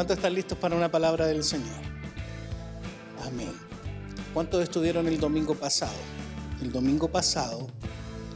¿Cuántos 0.00 0.16
están 0.16 0.34
listos 0.34 0.56
para 0.56 0.74
una 0.74 0.90
palabra 0.90 1.26
del 1.26 1.44
Señor? 1.44 1.76
Amén. 3.18 3.52
¿Cuántos 4.32 4.62
estuvieron 4.62 5.06
el 5.06 5.20
domingo 5.20 5.54
pasado? 5.54 5.98
El 6.62 6.72
domingo 6.72 7.12
pasado 7.12 7.66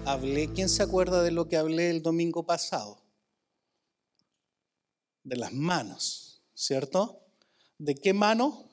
hablé, 0.05 0.53
¿quién 0.53 0.69
se 0.69 0.83
acuerda 0.83 1.23
de 1.23 1.31
lo 1.31 1.49
que 1.49 1.57
hablé 1.57 1.89
el 1.89 2.03
domingo 2.03 2.45
pasado? 2.45 3.01
De 5.23 5.37
las 5.37 5.55
manos, 5.55 6.43
¿cierto? 6.53 7.23
¿De 7.79 7.95
qué 7.95 8.13
mano? 8.13 8.69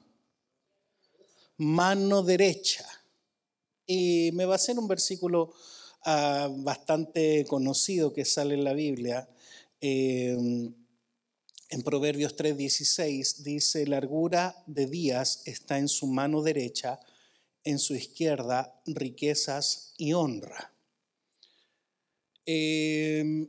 Mano 1.56 2.24
derecha. 2.24 2.86
Y 3.88 4.32
me 4.34 4.46
basé 4.46 4.74
en 4.74 4.80
un 4.80 4.90
versículo 4.90 5.54
ah, 6.04 6.50
bastante 6.58 7.46
conocido 7.48 8.12
que 8.12 8.26
sale 8.26 8.56
en 8.56 8.66
la 8.66 8.74
Biblia. 8.74 9.30
Eh, 9.80 10.74
en 11.72 11.84
Proverbios 11.84 12.36
3:16 12.36 13.44
dice, 13.44 13.88
largura 13.88 14.62
de 14.68 14.86
días 14.88 15.42
está 15.46 15.80
en 15.80 15.88
su 15.88 16.06
mano 16.06 16.44
derecha, 16.44 17.00
en 17.64 17.80
su 17.80 17.96
izquierda 17.96 18.82
riquezas 18.86 19.94
y 19.98 20.12
honra. 20.12 20.74
Em, 22.46 23.48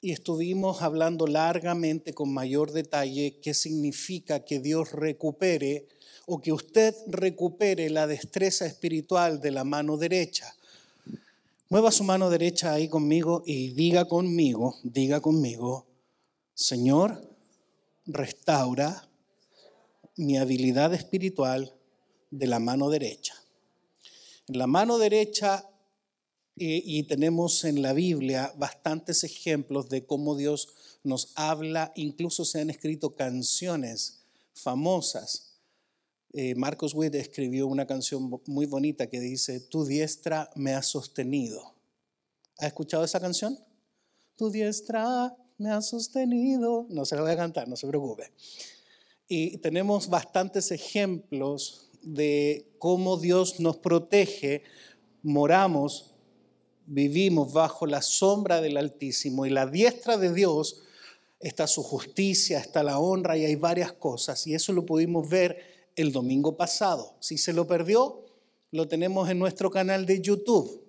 y 0.00 0.12
estuvimos 0.12 0.82
hablando 0.82 1.26
largamente 1.26 2.14
con 2.14 2.32
mayor 2.32 2.70
detalle 2.70 3.40
qué 3.42 3.52
significa 3.54 4.44
que 4.44 4.60
Dios 4.60 4.92
recupere 4.92 5.88
o 6.26 6.40
que 6.40 6.52
usted 6.52 6.94
recupere 7.08 7.90
la 7.90 8.06
destreza 8.06 8.66
espiritual 8.66 9.40
de 9.40 9.50
la 9.50 9.64
mano 9.64 9.96
derecha. 9.96 10.54
Mueva 11.70 11.90
su 11.90 12.04
mano 12.04 12.30
derecha 12.30 12.72
ahí 12.72 12.88
conmigo 12.88 13.42
y 13.44 13.70
diga 13.70 14.04
conmigo, 14.04 14.76
diga 14.84 15.20
conmigo, 15.20 15.86
Señor, 16.54 17.27
restaura 18.08 19.08
mi 20.16 20.36
habilidad 20.38 20.92
espiritual 20.94 21.74
de 22.30 22.46
la 22.46 22.58
mano 22.58 22.90
derecha. 22.90 23.34
En 24.48 24.58
la 24.58 24.66
mano 24.66 24.98
derecha, 24.98 25.64
y, 26.60 27.04
tenemos 27.04 27.64
en 27.64 27.82
la 27.82 27.92
Biblia 27.92 28.52
bastantes 28.56 29.22
ejemplos 29.22 29.88
de 29.88 30.04
cómo 30.06 30.34
Dios 30.34 30.98
nos 31.04 31.30
habla, 31.36 31.92
incluso 31.94 32.44
se 32.44 32.60
han 32.60 32.68
escrito 32.68 33.14
canciones 33.14 34.24
famosas. 34.54 35.60
Eh, 36.32 36.56
Marcos 36.56 36.94
Witt 36.94 37.14
escribió 37.14 37.68
una 37.68 37.86
canción 37.86 38.40
muy 38.46 38.66
bonita 38.66 39.08
que 39.08 39.20
dice, 39.20 39.60
tu 39.60 39.84
diestra 39.84 40.50
me 40.56 40.74
ha 40.74 40.82
sostenido. 40.82 41.74
¿Ha 42.58 42.66
escuchado 42.66 43.04
esa 43.04 43.20
canción? 43.20 43.56
Tu 44.34 44.50
diestra 44.50 45.36
me 45.58 45.70
ha 45.70 45.82
sostenido. 45.82 46.86
No 46.88 47.04
se 47.04 47.16
lo 47.16 47.22
voy 47.22 47.32
a 47.32 47.36
cantar, 47.36 47.68
no 47.68 47.76
se 47.76 47.86
preocupe. 47.86 48.32
Y 49.26 49.58
tenemos 49.58 50.08
bastantes 50.08 50.70
ejemplos 50.70 51.90
de 52.02 52.72
cómo 52.78 53.18
Dios 53.18 53.60
nos 53.60 53.76
protege, 53.76 54.62
moramos, 55.22 56.14
vivimos 56.86 57.52
bajo 57.52 57.86
la 57.86 58.00
sombra 58.00 58.60
del 58.60 58.78
Altísimo 58.78 59.44
y 59.44 59.50
la 59.50 59.66
diestra 59.66 60.16
de 60.16 60.32
Dios 60.32 60.84
está 61.40 61.66
su 61.66 61.82
justicia, 61.82 62.58
está 62.58 62.82
la 62.82 62.98
honra 62.98 63.36
y 63.36 63.44
hay 63.44 63.56
varias 63.56 63.92
cosas. 63.92 64.46
Y 64.46 64.54
eso 64.54 64.72
lo 64.72 64.86
pudimos 64.86 65.28
ver 65.28 65.90
el 65.96 66.12
domingo 66.12 66.56
pasado. 66.56 67.16
Si 67.20 67.36
se 67.36 67.52
lo 67.52 67.66
perdió, 67.66 68.24
lo 68.70 68.88
tenemos 68.88 69.28
en 69.28 69.38
nuestro 69.38 69.70
canal 69.70 70.06
de 70.06 70.22
YouTube. 70.22 70.84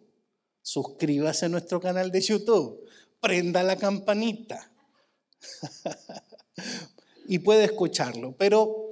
Suscríbase 0.61 1.47
a 1.47 1.49
nuestro 1.49 1.81
canal 1.81 2.11
de 2.11 2.21
YouTube 2.21 2.85
prenda 3.19 3.63
la 3.63 3.75
campanita 3.75 4.71
y 7.27 7.39
puede 7.39 7.65
escucharlo. 7.65 8.35
Pero 8.37 8.91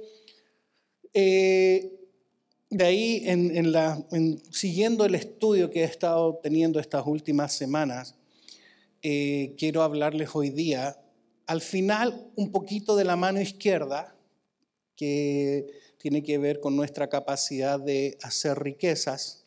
eh, 1.14 1.98
de 2.70 2.84
ahí, 2.84 3.24
siguiendo 4.50 5.04
el 5.04 5.14
estudio 5.14 5.70
que 5.70 5.80
he 5.80 5.84
estado 5.84 6.38
teniendo 6.42 6.80
estas 6.80 7.06
últimas 7.06 7.52
semanas, 7.52 8.14
eh, 9.02 9.54
quiero 9.56 9.82
hablarles 9.82 10.30
hoy 10.34 10.50
día, 10.50 11.00
al 11.46 11.60
final, 11.60 12.30
un 12.36 12.52
poquito 12.52 12.96
de 12.96 13.04
la 13.04 13.16
mano 13.16 13.40
izquierda, 13.40 14.14
que 14.96 15.66
tiene 15.96 16.22
que 16.22 16.38
ver 16.38 16.60
con 16.60 16.76
nuestra 16.76 17.08
capacidad 17.08 17.80
de 17.80 18.18
hacer 18.22 18.58
riquezas 18.58 19.46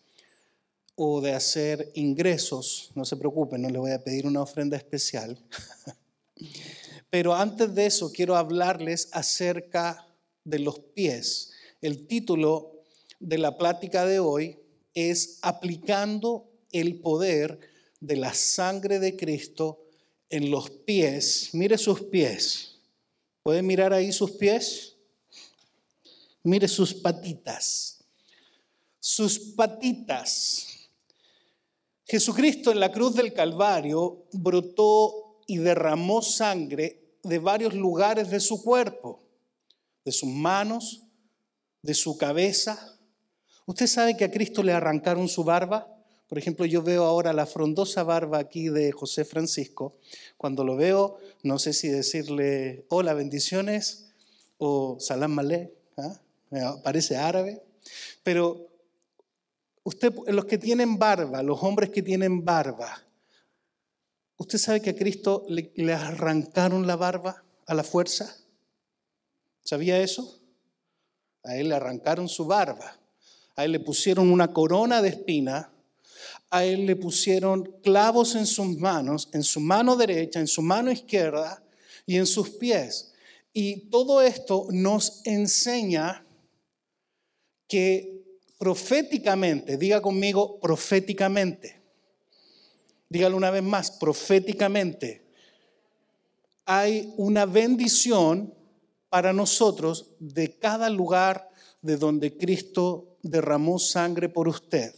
o 1.03 1.19
de 1.19 1.33
hacer 1.33 1.91
ingresos, 1.95 2.91
no 2.93 3.05
se 3.05 3.17
preocupen, 3.17 3.63
no 3.63 3.69
les 3.71 3.79
voy 3.79 3.89
a 3.89 4.03
pedir 4.03 4.27
una 4.27 4.43
ofrenda 4.43 4.77
especial. 4.77 5.35
Pero 7.09 7.33
antes 7.33 7.73
de 7.73 7.87
eso 7.87 8.11
quiero 8.11 8.35
hablarles 8.35 9.09
acerca 9.11 10.07
de 10.43 10.59
los 10.59 10.77
pies. 10.77 11.53
El 11.81 12.05
título 12.05 12.83
de 13.19 13.39
la 13.39 13.57
plática 13.57 14.05
de 14.05 14.19
hoy 14.19 14.59
es 14.93 15.39
Aplicando 15.41 16.51
el 16.71 16.99
poder 16.99 17.59
de 17.99 18.17
la 18.17 18.35
sangre 18.35 18.99
de 18.99 19.17
Cristo 19.17 19.83
en 20.29 20.51
los 20.51 20.69
pies. 20.69 21.49
Mire 21.53 21.79
sus 21.79 22.01
pies. 22.01 22.75
¿Pueden 23.41 23.65
mirar 23.65 23.91
ahí 23.91 24.11
sus 24.11 24.29
pies? 24.33 24.97
Mire 26.43 26.67
sus 26.67 26.93
patitas. 26.93 28.03
Sus 28.99 29.39
patitas 29.39 30.70
Jesucristo 32.11 32.73
en 32.73 32.81
la 32.81 32.91
cruz 32.91 33.15
del 33.15 33.31
Calvario 33.31 34.25
brotó 34.33 35.39
y 35.47 35.59
derramó 35.59 36.21
sangre 36.21 37.15
de 37.23 37.39
varios 37.39 37.73
lugares 37.73 38.29
de 38.29 38.41
su 38.41 38.61
cuerpo, 38.61 39.21
de 40.03 40.11
sus 40.11 40.27
manos, 40.27 41.03
de 41.81 41.93
su 41.93 42.17
cabeza. 42.17 42.99
¿Usted 43.65 43.87
sabe 43.87 44.17
que 44.17 44.25
a 44.25 44.31
Cristo 44.31 44.61
le 44.61 44.73
arrancaron 44.73 45.29
su 45.29 45.45
barba? 45.45 45.87
Por 46.27 46.37
ejemplo, 46.37 46.65
yo 46.65 46.83
veo 46.83 47.05
ahora 47.05 47.31
la 47.31 47.45
frondosa 47.45 48.03
barba 48.03 48.39
aquí 48.39 48.67
de 48.67 48.91
José 48.91 49.23
Francisco. 49.23 49.95
Cuando 50.35 50.65
lo 50.65 50.75
veo, 50.75 51.17
no 51.43 51.59
sé 51.59 51.71
si 51.71 51.87
decirle 51.87 52.83
hola, 52.89 53.13
bendiciones 53.13 54.11
o 54.57 54.97
salam 54.99 55.31
malé, 55.31 55.73
¿ah? 55.95 56.19
parece 56.83 57.15
árabe, 57.15 57.63
pero 58.21 58.70
Usted, 59.83 60.13
los 60.27 60.45
que 60.45 60.57
tienen 60.57 60.97
barba, 60.99 61.41
los 61.41 61.61
hombres 61.63 61.89
que 61.89 62.03
tienen 62.03 62.45
barba, 62.45 63.03
¿usted 64.37 64.57
sabe 64.57 64.81
que 64.81 64.91
a 64.91 64.95
Cristo 64.95 65.45
le, 65.47 65.71
le 65.75 65.93
arrancaron 65.93 66.85
la 66.85 66.95
barba 66.95 67.43
a 67.65 67.73
la 67.73 67.83
fuerza? 67.83 68.35
¿Sabía 69.63 69.99
eso? 69.99 70.39
A 71.43 71.57
él 71.57 71.69
le 71.69 71.75
arrancaron 71.75 72.29
su 72.29 72.45
barba, 72.45 72.99
a 73.55 73.65
él 73.65 73.71
le 73.71 73.79
pusieron 73.79 74.31
una 74.31 74.53
corona 74.53 75.01
de 75.01 75.09
espina, 75.09 75.71
a 76.51 76.63
él 76.63 76.85
le 76.85 76.95
pusieron 76.95 77.63
clavos 77.81 78.35
en 78.35 78.45
sus 78.45 78.77
manos, 78.77 79.29
en 79.33 79.41
su 79.41 79.59
mano 79.59 79.95
derecha, 79.95 80.39
en 80.39 80.47
su 80.47 80.61
mano 80.61 80.91
izquierda 80.91 81.63
y 82.05 82.17
en 82.17 82.27
sus 82.27 82.49
pies. 82.51 83.13
Y 83.53 83.89
todo 83.89 84.21
esto 84.21 84.67
nos 84.69 85.25
enseña 85.25 86.25
que 87.67 88.20
proféticamente, 88.61 89.75
diga 89.75 90.03
conmigo 90.03 90.59
proféticamente, 90.59 91.81
dígalo 93.09 93.35
una 93.35 93.49
vez 93.49 93.63
más, 93.63 93.89
proféticamente, 93.89 95.25
hay 96.65 97.11
una 97.17 97.47
bendición 97.47 98.53
para 99.09 99.33
nosotros 99.33 100.11
de 100.19 100.59
cada 100.59 100.91
lugar 100.91 101.49
de 101.81 101.97
donde 101.97 102.37
Cristo 102.37 103.17
derramó 103.23 103.79
sangre 103.79 104.29
por 104.29 104.47
usted. 104.47 104.93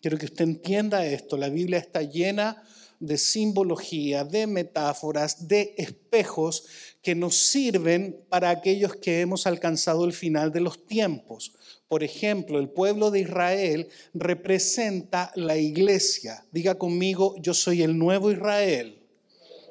Quiero 0.00 0.16
que 0.16 0.26
usted 0.26 0.44
entienda 0.44 1.04
esto, 1.04 1.36
la 1.36 1.48
Biblia 1.48 1.80
está 1.80 2.02
llena 2.02 2.62
de 3.00 3.18
simbología, 3.18 4.22
de 4.22 4.46
metáforas, 4.46 5.48
de 5.48 5.74
espejos 5.76 6.64
que 7.02 7.14
nos 7.14 7.36
sirven 7.36 8.24
para 8.28 8.50
aquellos 8.50 8.96
que 8.96 9.20
hemos 9.20 9.46
alcanzado 9.46 10.04
el 10.04 10.12
final 10.12 10.52
de 10.52 10.60
los 10.60 10.86
tiempos. 10.86 11.52
Por 11.88 12.04
ejemplo, 12.04 12.58
el 12.58 12.68
pueblo 12.68 13.10
de 13.10 13.20
Israel 13.20 13.88
representa 14.14 15.32
la 15.34 15.56
iglesia. 15.56 16.44
Diga 16.52 16.76
conmigo, 16.76 17.34
yo 17.40 17.54
soy 17.54 17.82
el 17.82 17.98
nuevo 17.98 18.30
Israel. 18.30 19.00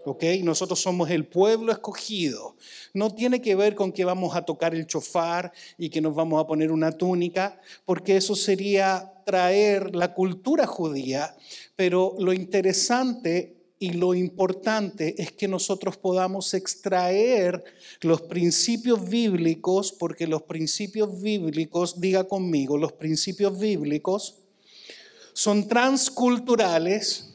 ¿ok? 0.06 0.24
Nosotros 0.44 0.80
somos 0.80 1.10
el 1.12 1.28
pueblo 1.28 1.72
escogido. 1.72 2.56
No 2.94 3.14
tiene 3.14 3.42
que 3.42 3.56
ver 3.56 3.76
con 3.76 3.92
que 3.92 4.06
vamos 4.06 4.36
a 4.36 4.42
tocar 4.44 4.74
el 4.74 4.88
chofar 4.88 5.52
y 5.78 5.90
que 5.90 6.02
nos 6.02 6.16
vamos 6.16 6.42
a 6.42 6.48
poner 6.48 6.72
una 6.72 6.92
túnica, 6.92 7.60
porque 7.86 8.18
eso 8.18 8.36
sería 8.36 9.14
traer 9.26 9.96
la 9.96 10.14
cultura 10.14 10.66
judía, 10.66 11.36
pero 11.76 12.16
lo 12.18 12.34
interesante 12.34 13.59
y 13.82 13.94
lo 13.94 14.14
importante 14.14 15.16
es 15.22 15.32
que 15.32 15.48
nosotros 15.48 15.96
podamos 15.96 16.54
extraer 16.54 17.64
los 18.02 18.22
principios 18.22 19.10
bíblicos, 19.10 19.94
porque 19.94 20.28
los 20.28 20.44
principios 20.44 21.22
bíblicos, 21.22 22.02
diga 22.02 22.26
conmigo, 22.26 22.78
los 22.78 22.92
principios 22.92 23.58
bíblicos 23.58 24.36
son 25.32 25.70
transculturales, 25.70 27.34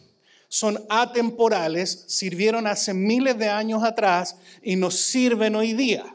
son 0.48 0.84
atemporales, 0.90 2.04
sirvieron 2.08 2.66
hace 2.66 2.92
miles 2.92 3.38
de 3.38 3.48
años 3.48 3.82
atrás 3.82 4.36
y 4.62 4.76
nos 4.76 4.96
sirven 4.96 5.56
hoy 5.56 5.72
día. 5.72 6.14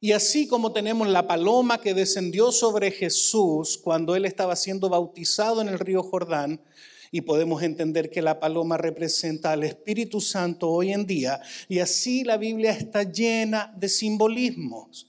Y 0.00 0.12
así 0.12 0.46
como 0.46 0.72
tenemos 0.72 1.08
la 1.08 1.26
paloma 1.26 1.80
que 1.80 1.92
descendió 1.92 2.52
sobre 2.52 2.92
Jesús 2.92 3.76
cuando 3.76 4.14
él 4.14 4.26
estaba 4.26 4.54
siendo 4.54 4.88
bautizado 4.88 5.60
en 5.60 5.66
el 5.66 5.80
río 5.80 6.04
Jordán, 6.04 6.62
y 7.10 7.22
podemos 7.22 7.62
entender 7.62 8.10
que 8.10 8.22
la 8.22 8.40
paloma 8.40 8.76
representa 8.76 9.52
al 9.52 9.64
Espíritu 9.64 10.20
Santo 10.20 10.68
hoy 10.68 10.92
en 10.92 11.06
día, 11.06 11.40
y 11.68 11.78
así 11.78 12.24
la 12.24 12.36
Biblia 12.36 12.72
está 12.72 13.02
llena 13.02 13.72
de 13.76 13.88
simbolismos. 13.88 15.08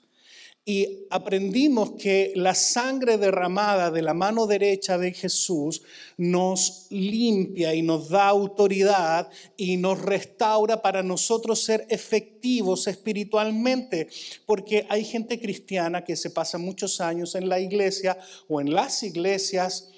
Y 0.70 1.08
aprendimos 1.10 1.94
que 1.94 2.32
la 2.36 2.54
sangre 2.54 3.18
derramada 3.18 3.90
de 3.90 4.04
la 4.04 4.14
mano 4.14 4.46
derecha 4.46 5.00
de 5.00 5.14
Jesús 5.14 5.82
nos 6.16 6.86
limpia 6.92 7.74
y 7.74 7.82
nos 7.82 8.10
da 8.10 8.28
autoridad 8.28 9.30
y 9.58 9.78
nos 9.78 10.00
restaura 10.00 10.80
para 10.84 11.02
nosotros 11.02 11.64
ser 11.64 11.88
efectivos 11.90 12.86
espiritualmente, 12.86 14.10
porque 14.46 14.86
hay 14.90 15.04
gente 15.06 15.40
cristiana 15.40 16.04
que 16.04 16.16
se 16.16 16.30
pasa 16.30 16.60
muchos 16.60 17.02
años 17.02 17.34
en 17.34 17.50
la 17.50 17.60
iglesia 17.60 18.20
o 18.48 18.62
en 18.62 18.72
las 18.72 19.02
iglesias 19.02 19.90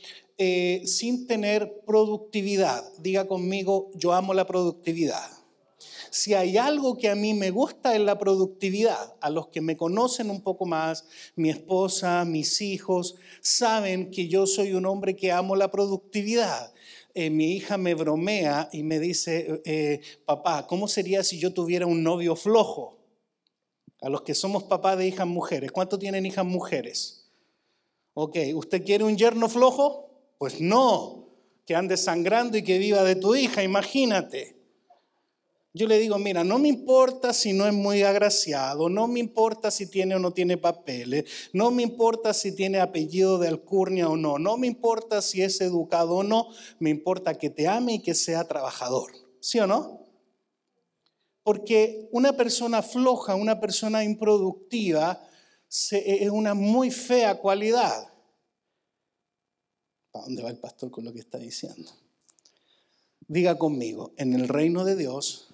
eh, 0.43 0.87
sin 0.87 1.27
tener 1.27 1.83
productividad. 1.85 2.83
Diga 2.97 3.27
conmigo, 3.27 3.91
yo 3.93 4.11
amo 4.11 4.33
la 4.33 4.47
productividad. 4.47 5.29
Si 6.09 6.33
hay 6.33 6.57
algo 6.57 6.97
que 6.97 7.09
a 7.09 7.15
mí 7.15 7.35
me 7.35 7.51
gusta 7.51 7.93
es 7.93 8.01
la 8.01 8.17
productividad. 8.17 9.13
A 9.21 9.29
los 9.29 9.49
que 9.49 9.61
me 9.61 9.77
conocen 9.77 10.31
un 10.31 10.41
poco 10.41 10.65
más, 10.65 11.05
mi 11.35 11.51
esposa, 11.51 12.25
mis 12.25 12.59
hijos, 12.61 13.17
saben 13.41 14.09
que 14.09 14.29
yo 14.29 14.47
soy 14.47 14.73
un 14.73 14.87
hombre 14.87 15.15
que 15.15 15.31
amo 15.31 15.55
la 15.55 15.69
productividad. 15.69 16.73
Eh, 17.13 17.29
mi 17.29 17.51
hija 17.53 17.77
me 17.77 17.93
bromea 17.93 18.67
y 18.73 18.81
me 18.81 18.99
dice, 18.99 19.61
eh, 19.63 20.01
papá, 20.25 20.65
¿cómo 20.65 20.87
sería 20.87 21.23
si 21.23 21.37
yo 21.37 21.53
tuviera 21.53 21.85
un 21.85 22.01
novio 22.01 22.35
flojo? 22.35 22.97
A 24.01 24.09
los 24.09 24.23
que 24.23 24.33
somos 24.33 24.63
papás 24.63 24.97
de 24.97 25.07
hijas 25.07 25.27
mujeres, 25.27 25.71
¿cuánto 25.71 25.99
tienen 25.99 26.25
hijas 26.25 26.45
mujeres? 26.45 27.29
Ok, 28.15 28.37
¿usted 28.55 28.83
quiere 28.83 29.03
un 29.03 29.15
yerno 29.15 29.47
flojo? 29.47 30.10
Pues 30.41 30.59
no, 30.59 31.27
que 31.67 31.75
ande 31.75 31.97
sangrando 31.97 32.57
y 32.57 32.63
que 32.63 32.79
viva 32.79 33.03
de 33.03 33.15
tu 33.15 33.35
hija, 33.35 33.61
imagínate. 33.61 34.55
Yo 35.71 35.85
le 35.85 35.99
digo, 35.99 36.17
mira, 36.17 36.43
no 36.43 36.57
me 36.57 36.67
importa 36.67 37.31
si 37.31 37.53
no 37.53 37.67
es 37.67 37.73
muy 37.75 38.01
agraciado, 38.01 38.89
no 38.89 39.07
me 39.07 39.19
importa 39.19 39.69
si 39.69 39.85
tiene 39.85 40.15
o 40.15 40.19
no 40.19 40.33
tiene 40.33 40.57
papeles, 40.57 41.25
no 41.53 41.69
me 41.69 41.83
importa 41.83 42.33
si 42.33 42.55
tiene 42.55 42.79
apellido 42.79 43.37
de 43.37 43.49
alcurnia 43.49 44.09
o 44.09 44.17
no, 44.17 44.39
no 44.39 44.57
me 44.57 44.65
importa 44.65 45.21
si 45.21 45.43
es 45.43 45.61
educado 45.61 46.15
o 46.15 46.23
no, 46.23 46.47
me 46.79 46.89
importa 46.89 47.35
que 47.35 47.51
te 47.51 47.67
ame 47.67 47.93
y 47.93 47.99
que 47.99 48.15
sea 48.15 48.43
trabajador. 48.47 49.11
¿Sí 49.41 49.59
o 49.59 49.67
no? 49.67 50.07
Porque 51.43 52.09
una 52.11 52.33
persona 52.33 52.81
floja, 52.81 53.35
una 53.35 53.59
persona 53.59 54.03
improductiva, 54.03 55.21
es 55.69 56.29
una 56.31 56.55
muy 56.55 56.89
fea 56.89 57.35
cualidad. 57.35 58.10
¿Para 60.11 60.25
dónde 60.25 60.43
va 60.43 60.49
el 60.49 60.57
pastor 60.57 60.91
con 60.91 61.05
lo 61.05 61.13
que 61.13 61.19
está 61.19 61.37
diciendo? 61.37 61.91
Diga 63.27 63.57
conmigo, 63.57 64.13
en 64.17 64.33
el 64.33 64.47
reino 64.47 64.83
de 64.83 64.95
Dios 64.95 65.47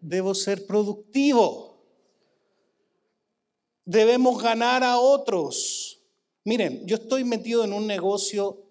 debo 0.00 0.34
ser 0.34 0.66
productivo. 0.66 1.82
Debemos 3.84 4.42
ganar 4.42 4.84
a 4.84 4.98
otros. 4.98 6.00
Miren, 6.44 6.86
yo 6.86 6.96
estoy 6.96 7.24
metido 7.24 7.64
en 7.64 7.72
un 7.72 7.86
negocio 7.86 8.62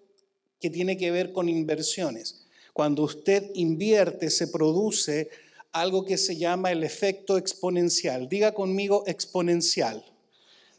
que 0.60 0.70
tiene 0.70 0.96
que 0.96 1.10
ver 1.10 1.32
con 1.32 1.48
inversiones. 1.48 2.46
Cuando 2.72 3.02
usted 3.02 3.50
invierte, 3.54 4.30
se 4.30 4.48
produce 4.48 5.28
algo 5.72 6.04
que 6.04 6.16
se 6.16 6.36
llama 6.36 6.72
el 6.72 6.82
efecto 6.82 7.36
exponencial. 7.36 8.28
Diga 8.28 8.54
conmigo 8.54 9.04
exponencial 9.06 10.04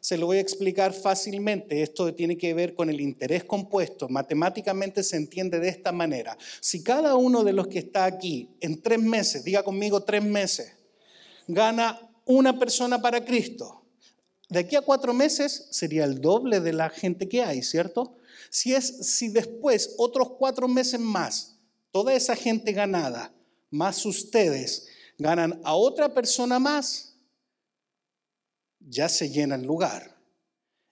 se 0.06 0.20
lo 0.20 0.28
voy 0.28 0.38
a 0.38 0.42
explicar 0.42 0.94
fácilmente. 0.94 1.82
Esto 1.82 2.14
tiene 2.14 2.38
que 2.38 2.54
ver 2.54 2.76
con 2.76 2.92
el 2.92 3.02
interés 3.02 3.44
compuesto. 3.44 4.08
Matemáticamente 4.08 5.02
se 5.02 5.18
entiende 5.18 5.60
de 5.60 5.70
esta 5.70 5.92
manera. 5.92 6.38
Si 6.60 6.84
cada 6.84 7.16
uno 7.16 7.44
de 7.44 7.54
los 7.54 7.66
que 7.66 7.80
está 7.80 8.06
aquí 8.06 8.52
en 8.62 8.84
tres 8.84 9.02
meses, 9.02 9.44
diga 9.44 9.64
conmigo 9.64 10.04
tres 10.04 10.24
meses, 10.24 10.74
gana 11.48 12.00
una 12.24 12.60
persona 12.60 13.02
para 13.02 13.26
Cristo, 13.26 13.84
de 14.48 14.60
aquí 14.60 14.76
a 14.76 14.82
cuatro 14.82 15.12
meses 15.12 15.70
sería 15.72 16.04
el 16.04 16.22
doble 16.22 16.60
de 16.60 16.74
la 16.74 16.92
gente 16.92 17.28
que 17.28 17.42
hay, 17.42 17.64
¿cierto? 17.64 18.16
Si 18.52 18.76
es, 18.76 18.86
si 18.86 19.30
después 19.30 19.96
otros 19.98 20.34
cuatro 20.38 20.68
meses 20.68 21.00
más, 21.00 21.58
toda 21.92 22.14
esa 22.14 22.36
gente 22.36 22.74
ganada, 22.74 23.34
más 23.72 24.06
ustedes, 24.06 24.86
ganan 25.18 25.60
a 25.64 25.74
otra 25.74 26.14
persona 26.14 26.60
más, 26.60 27.15
ya 28.88 29.10
se 29.10 29.30
llena 29.30 29.56
el 29.56 29.66
lugar 29.66 30.16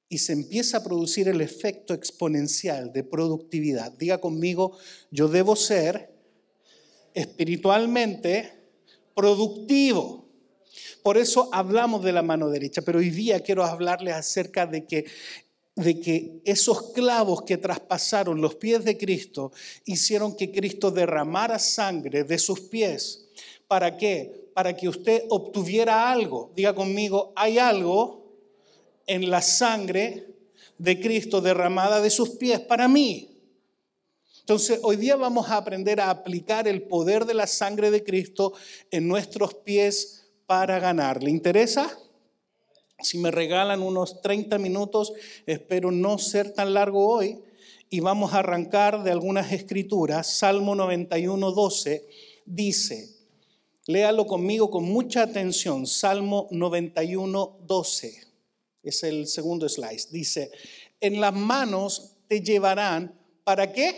y 0.10 0.20
se 0.20 0.34
empieza 0.34 0.78
a 0.78 0.84
producir 0.84 1.28
el 1.28 1.42
efecto 1.42 1.94
exponencial 1.94 2.94
de 2.94 3.04
productividad. 3.04 3.92
Diga 3.94 4.20
conmigo, 4.20 4.78
yo 5.10 5.28
debo 5.28 5.56
ser 5.56 6.14
espiritualmente 7.14 8.52
productivo. 9.16 10.24
Por 11.02 11.18
eso 11.18 11.50
hablamos 11.52 12.04
de 12.04 12.12
la 12.12 12.22
mano 12.22 12.50
derecha, 12.50 12.82
pero 12.82 13.00
hoy 13.00 13.10
día 13.10 13.40
quiero 13.42 13.64
hablarles 13.64 14.14
acerca 14.14 14.66
de 14.66 14.86
que, 14.86 15.06
de 15.76 16.00
que 16.00 16.42
esos 16.46 16.94
clavos 16.94 17.42
que 17.44 17.58
traspasaron 17.58 18.42
los 18.42 18.56
pies 18.56 18.86
de 18.86 18.98
Cristo 18.98 19.52
hicieron 19.86 20.36
que 20.36 20.52
Cristo 20.52 20.92
derramara 20.92 21.60
sangre 21.60 22.24
de 22.24 22.38
sus 22.38 22.60
pies. 22.62 23.23
¿Para 23.74 23.98
qué? 23.98 24.44
para 24.54 24.76
que 24.76 24.88
usted 24.88 25.24
obtuviera 25.30 26.12
algo. 26.12 26.52
Diga 26.56 26.76
conmigo, 26.76 27.34
hay 27.36 27.58
algo 27.58 28.24
en 29.08 29.32
la 29.32 29.42
sangre 29.42 30.28
de 30.78 31.00
Cristo 31.00 31.42
derramada 31.42 32.00
de 32.00 32.12
sus 32.12 32.30
pies 32.32 32.60
para 32.60 32.88
mí. 32.88 33.30
Entonces, 34.42 34.80
hoy 34.84 34.98
día 34.98 35.16
vamos 35.16 35.50
a 35.50 35.58
aprender 35.58 36.00
a 36.00 36.12
aplicar 36.12 36.68
el 36.68 36.84
poder 36.84 37.26
de 37.26 37.34
la 37.34 37.48
sangre 37.48 37.90
de 37.90 38.04
Cristo 38.04 38.54
en 38.92 39.08
nuestros 39.08 39.56
pies 39.56 40.28
para 40.46 40.80
ganar. 40.80 41.24
¿Le 41.24 41.32
interesa? 41.32 41.98
Si 43.00 43.18
me 43.18 43.32
regalan 43.32 43.82
unos 43.82 44.22
30 44.22 44.60
minutos, 44.60 45.14
espero 45.48 45.92
no 45.92 46.20
ser 46.20 46.54
tan 46.54 46.76
largo 46.76 47.08
hoy, 47.08 47.42
y 47.90 48.02
vamos 48.02 48.34
a 48.34 48.40
arrancar 48.40 49.04
de 49.04 49.10
algunas 49.10 49.52
escrituras. 49.52 50.28
Salmo 50.28 50.76
91, 50.76 51.52
12 51.52 52.08
dice, 52.46 53.23
Léalo 53.86 54.26
conmigo 54.26 54.70
con 54.70 54.86
mucha 54.86 55.24
atención. 55.24 55.86
Salmo 55.86 56.48
91, 56.52 57.60
12. 57.66 58.24
Es 58.82 59.04
el 59.04 59.28
segundo 59.28 59.68
slide. 59.68 60.08
Dice, 60.10 60.52
en 61.02 61.20
las 61.20 61.34
manos 61.34 62.16
te 62.28 62.42
llevarán, 62.42 63.20
¿para 63.44 63.74
qué? 63.74 63.96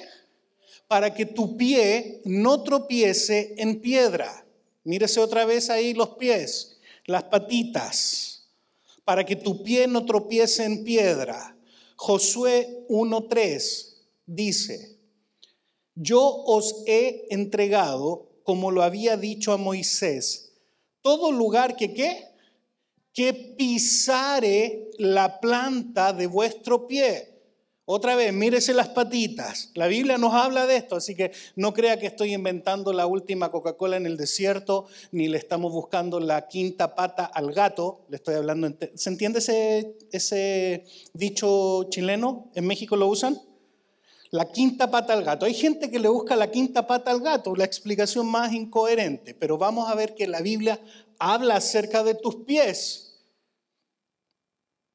Para 0.87 1.13
que 1.13 1.25
tu 1.25 1.55
pie 1.55 2.21
no 2.25 2.63
tropiece 2.63 3.53
en 3.57 3.79
piedra. 3.79 4.45
Mírese 4.83 5.19
otra 5.19 5.45
vez 5.45 5.69
ahí 5.69 5.93
los 5.93 6.09
pies, 6.09 6.77
las 7.05 7.23
patitas, 7.23 8.47
para 9.03 9.23
que 9.23 9.35
tu 9.35 9.63
pie 9.63 9.87
no 9.87 10.05
tropiece 10.05 10.63
en 10.63 10.83
piedra. 10.83 11.57
Josué 11.95 12.85
1.3 12.89 13.95
dice, 14.25 14.97
yo 15.95 16.21
os 16.21 16.83
he 16.87 17.27
entregado 17.29 18.34
como 18.45 18.69
lo 18.69 18.83
había 18.83 19.17
dicho 19.17 19.51
a 19.51 19.57
Moisés, 19.57 20.53
todo 21.01 21.31
lugar 21.31 21.75
que 21.75 21.93
qué? 21.93 22.25
Que 23.11 23.33
pisare 23.33 24.91
la 24.99 25.39
planta 25.39 26.13
de 26.13 26.27
vuestro 26.27 26.87
pie. 26.87 27.33
Otra 27.85 28.15
vez, 28.15 28.31
mírese 28.33 28.75
las 28.75 28.89
patitas. 28.89 29.71
La 29.73 29.87
Biblia 29.87 30.19
nos 30.19 30.33
habla 30.33 30.67
de 30.67 30.75
esto, 30.77 30.95
así 30.95 31.15
que 31.15 31.31
no 31.55 31.73
crea 31.73 31.97
que 31.99 32.05
estoy 32.05 32.35
inventando 32.35 32.93
la 32.93 33.07
última 33.07 33.49
Coca-Cola 33.49 33.97
en 33.97 34.05
el 34.05 34.15
desierto, 34.15 34.85
ni 35.11 35.27
le 35.27 35.39
estamos 35.39 35.71
buscando 35.71 36.19
la 36.19 36.47
quinta 36.47 36.93
pata 36.93 37.25
al 37.25 37.51
gato. 37.51 38.05
Le 38.09 38.17
estoy 38.17 38.35
hablando. 38.35 38.71
¿Se 38.93 39.09
entiende 39.09 39.39
ese, 39.39 39.97
ese 40.11 40.85
dicho 41.13 41.87
chileno? 41.89 42.51
¿En 42.53 42.67
México 42.67 42.95
lo 42.95 43.07
usan? 43.07 43.41
La 44.35 44.51
quinta 44.51 44.91
pata 44.91 45.13
al 45.13 45.23
gato. 45.23 45.45
Hay 45.45 45.53
gente 45.53 45.89
que 45.89 45.97
le 45.97 46.09
busca 46.09 46.35
la 46.35 46.51
quinta 46.51 46.85
pata 46.85 47.09
al 47.09 47.21
gato, 47.21 47.55
la 47.55 47.63
explicación 47.63 48.27
más 48.27 48.51
incoherente, 48.51 49.33
pero 49.33 49.57
vamos 49.57 49.89
a 49.89 49.95
ver 49.95 50.13
que 50.13 50.27
la 50.27 50.41
Biblia 50.41 50.81
habla 51.17 51.55
acerca 51.55 52.03
de 52.03 52.15
tus 52.15 52.35
pies. 52.43 53.13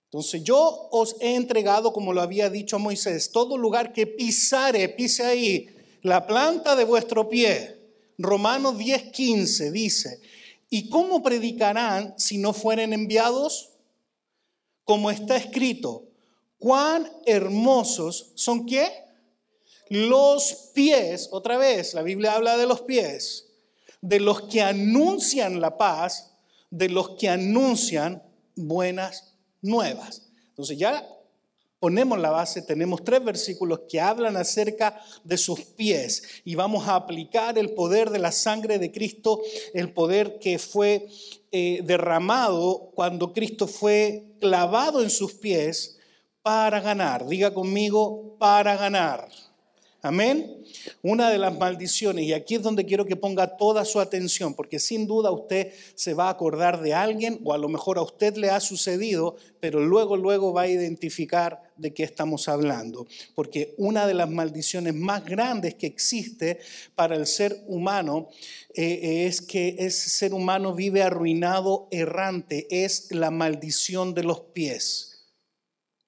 Entonces 0.04 0.44
yo 0.44 0.88
os 0.90 1.16
he 1.20 1.36
entregado, 1.36 1.94
como 1.94 2.12
lo 2.12 2.20
había 2.20 2.50
dicho 2.50 2.78
Moisés, 2.78 3.32
todo 3.32 3.56
lugar 3.56 3.94
que 3.94 4.06
pisare, 4.06 4.90
pise 4.90 5.24
ahí, 5.24 5.68
la 6.02 6.26
planta 6.26 6.76
de 6.76 6.84
vuestro 6.84 7.30
pie. 7.30 7.78
Romanos 8.18 8.74
10:15 8.76 9.70
dice, 9.70 10.20
¿y 10.68 10.90
cómo 10.90 11.22
predicarán 11.22 12.12
si 12.18 12.36
no 12.36 12.52
fueren 12.52 12.92
enviados? 12.92 13.70
Como 14.84 15.10
está 15.10 15.36
escrito, 15.36 16.08
cuán 16.58 17.10
hermosos 17.24 18.32
son 18.34 18.66
qué? 18.66 19.08
Los 19.90 20.70
pies, 20.72 21.28
otra 21.32 21.58
vez, 21.58 21.94
la 21.94 22.02
Biblia 22.02 22.34
habla 22.34 22.56
de 22.56 22.66
los 22.66 22.82
pies, 22.82 23.48
de 24.00 24.20
los 24.20 24.42
que 24.42 24.62
anuncian 24.62 25.60
la 25.60 25.76
paz, 25.76 26.32
de 26.70 26.88
los 26.88 27.10
que 27.16 27.28
anuncian 27.28 28.22
buenas 28.54 29.34
nuevas. 29.60 30.30
Entonces 30.50 30.78
ya 30.78 31.04
ponemos 31.80 32.20
la 32.20 32.30
base, 32.30 32.62
tenemos 32.62 33.02
tres 33.02 33.24
versículos 33.24 33.80
que 33.88 34.00
hablan 34.00 34.36
acerca 34.36 35.02
de 35.24 35.36
sus 35.36 35.60
pies 35.62 36.22
y 36.44 36.54
vamos 36.54 36.86
a 36.86 36.94
aplicar 36.94 37.58
el 37.58 37.70
poder 37.70 38.10
de 38.10 38.20
la 38.20 38.30
sangre 38.30 38.78
de 38.78 38.92
Cristo, 38.92 39.40
el 39.74 39.92
poder 39.92 40.38
que 40.38 40.60
fue 40.60 41.08
eh, 41.50 41.80
derramado 41.82 42.92
cuando 42.94 43.32
Cristo 43.32 43.66
fue 43.66 44.36
clavado 44.38 45.02
en 45.02 45.10
sus 45.10 45.32
pies 45.32 45.98
para 46.42 46.80
ganar. 46.80 47.26
Diga 47.26 47.52
conmigo, 47.52 48.36
para 48.38 48.76
ganar. 48.76 49.49
Amén. 50.02 50.64
Una 51.02 51.30
de 51.30 51.36
las 51.36 51.58
maldiciones, 51.58 52.24
y 52.24 52.32
aquí 52.32 52.54
es 52.54 52.62
donde 52.62 52.86
quiero 52.86 53.04
que 53.04 53.16
ponga 53.16 53.58
toda 53.58 53.84
su 53.84 54.00
atención, 54.00 54.54
porque 54.54 54.78
sin 54.78 55.06
duda 55.06 55.30
usted 55.30 55.74
se 55.94 56.14
va 56.14 56.28
a 56.28 56.30
acordar 56.30 56.80
de 56.80 56.94
alguien, 56.94 57.38
o 57.44 57.52
a 57.52 57.58
lo 57.58 57.68
mejor 57.68 57.98
a 57.98 58.02
usted 58.02 58.36
le 58.36 58.48
ha 58.48 58.60
sucedido, 58.60 59.36
pero 59.60 59.80
luego, 59.80 60.16
luego 60.16 60.54
va 60.54 60.62
a 60.62 60.68
identificar 60.68 61.70
de 61.76 61.92
qué 61.92 62.02
estamos 62.02 62.48
hablando. 62.48 63.06
Porque 63.34 63.74
una 63.76 64.06
de 64.06 64.14
las 64.14 64.30
maldiciones 64.30 64.94
más 64.94 65.22
grandes 65.24 65.74
que 65.74 65.86
existe 65.86 66.60
para 66.94 67.14
el 67.14 67.26
ser 67.26 67.62
humano 67.66 68.28
eh, 68.74 69.26
es 69.26 69.42
que 69.42 69.76
ese 69.78 70.08
ser 70.08 70.32
humano 70.32 70.74
vive 70.74 71.02
arruinado, 71.02 71.88
errante, 71.90 72.66
es 72.70 73.12
la 73.12 73.30
maldición 73.30 74.14
de 74.14 74.22
los 74.22 74.40
pies. 74.40 75.09